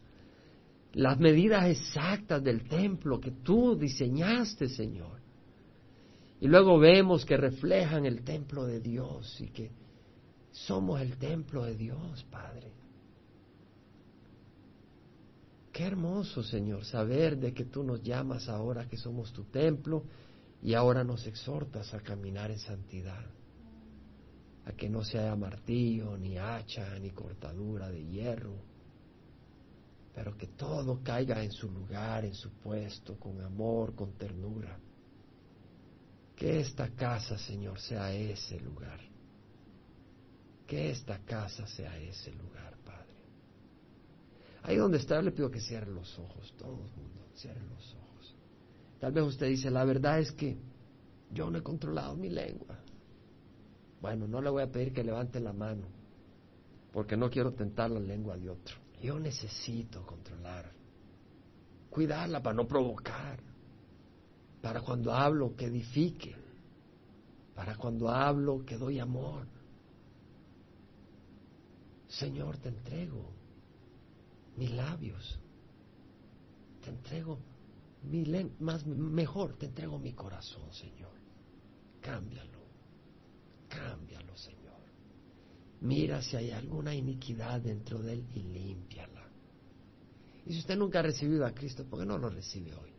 [0.93, 5.21] las medidas exactas del templo que tú diseñaste, Señor.
[6.41, 9.69] Y luego vemos que reflejan el templo de Dios y que
[10.49, 12.86] somos el templo de Dios, Padre.
[15.77, 20.05] Qué hermoso, Señor, saber de que tú nos llamas ahora que somos tu templo
[20.59, 23.23] y ahora nos exhortas a caminar en santidad,
[24.65, 28.55] a que no sea martillo, ni hacha, ni cortadura de hierro,
[30.15, 34.79] pero que todo caiga en su lugar, en su puesto, con amor, con ternura.
[36.35, 38.99] Que esta casa, Señor, sea ese lugar.
[40.65, 42.76] Que esta casa sea ese lugar.
[44.67, 48.35] Ahí donde está, le pido que cierre los ojos, todo el mundo, cierre los ojos.
[48.99, 50.57] Tal vez usted dice, la verdad es que
[51.31, 52.77] yo no he controlado mi lengua.
[54.01, 55.87] Bueno, no le voy a pedir que levante la mano,
[56.91, 58.75] porque no quiero tentar la lengua de otro.
[59.01, 60.69] Yo necesito controlar,
[61.89, 63.39] cuidarla para no provocar,
[64.61, 66.35] para cuando hablo que edifique,
[67.55, 69.47] para cuando hablo que doy amor.
[72.09, 73.36] Señor, te entrego
[74.57, 75.39] mis labios.
[76.83, 77.39] Te entrego
[78.03, 78.23] mi
[78.59, 81.11] más mejor, te entrego mi corazón, Señor.
[82.01, 82.59] Cámbialo.
[83.67, 84.57] Cámbialo, Señor.
[85.81, 89.27] Mira si hay alguna iniquidad dentro de él y límpiala.
[90.45, 92.91] Y si usted nunca ha recibido a Cristo, ¿por qué no lo recibe hoy?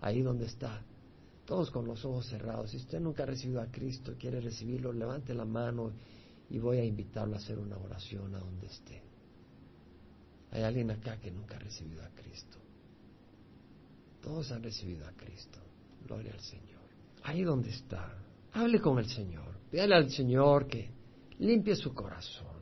[0.00, 0.82] Ahí donde está,
[1.44, 2.70] todos con los ojos cerrados.
[2.70, 5.92] Si usted nunca ha recibido a Cristo quiere recibirlo, levante la mano
[6.48, 9.03] y voy a invitarlo a hacer una oración a donde esté.
[10.54, 12.58] Hay alguien acá que nunca ha recibido a Cristo.
[14.22, 15.58] Todos han recibido a Cristo.
[16.06, 16.80] Gloria al Señor.
[17.24, 18.14] Ahí donde está,
[18.52, 19.58] hable con el Señor.
[19.68, 20.90] Pídale al Señor que
[21.40, 22.54] limpie su corazón.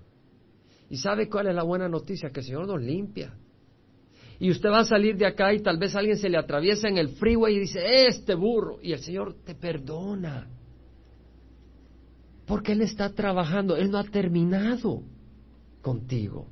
[0.88, 2.30] ¿Y sabe cuál es la buena noticia?
[2.30, 3.34] Que el Señor nos limpia.
[4.38, 6.96] Y usted va a salir de acá y tal vez alguien se le atraviesa en
[6.96, 8.78] el freeway y dice, este burro.
[8.82, 10.48] Y el Señor te perdona.
[12.46, 13.76] Porque Él está trabajando.
[13.76, 15.02] Él no ha terminado
[15.82, 16.48] contigo.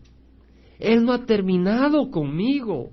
[0.81, 2.91] Él no ha terminado conmigo.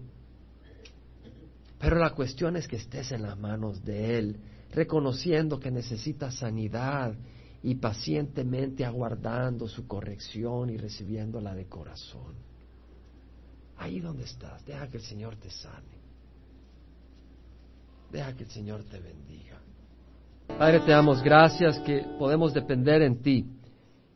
[1.79, 4.39] Pero la cuestión es que estés en las manos de Él,
[4.71, 7.15] reconociendo que necesitas sanidad
[7.63, 12.35] y pacientemente aguardando su corrección y recibiéndola de corazón.
[13.77, 15.97] Ahí donde estás, deja que el Señor te sane.
[18.11, 19.61] Deja que el Señor te bendiga.
[20.47, 23.45] Padre, te damos gracias que podemos depender en ti.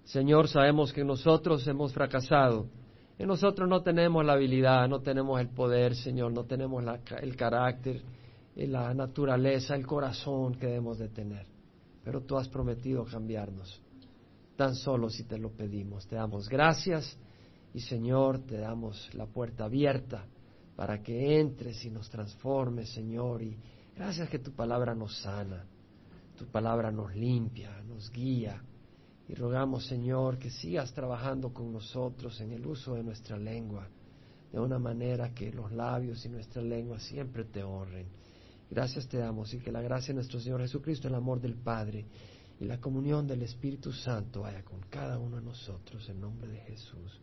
[0.03, 2.67] Señor, sabemos que nosotros hemos fracasado
[3.25, 6.83] nosotros no tenemos la habilidad, no tenemos el poder, Señor, no tenemos
[7.21, 8.01] el carácter,
[8.55, 11.45] la naturaleza, el corazón que debemos de tener.
[12.03, 13.81] Pero tú has prometido cambiarnos,
[14.55, 16.07] tan solo si te lo pedimos.
[16.07, 17.17] Te damos gracias
[17.73, 20.25] y Señor, te damos la puerta abierta
[20.75, 23.43] para que entres y nos transformes, Señor.
[23.43, 23.57] Y
[23.95, 25.65] gracias que tu palabra nos sana,
[26.37, 28.61] tu palabra nos limpia, nos guía
[29.27, 33.87] y rogamos, Señor, que sigas trabajando con nosotros en el uso de nuestra lengua,
[34.51, 38.07] de una manera que los labios y nuestra lengua siempre te honren.
[38.69, 42.05] Gracias te damos y que la gracia de nuestro Señor Jesucristo, el amor del Padre
[42.59, 46.59] y la comunión del Espíritu Santo vaya con cada uno de nosotros en nombre de
[46.59, 47.19] Jesús.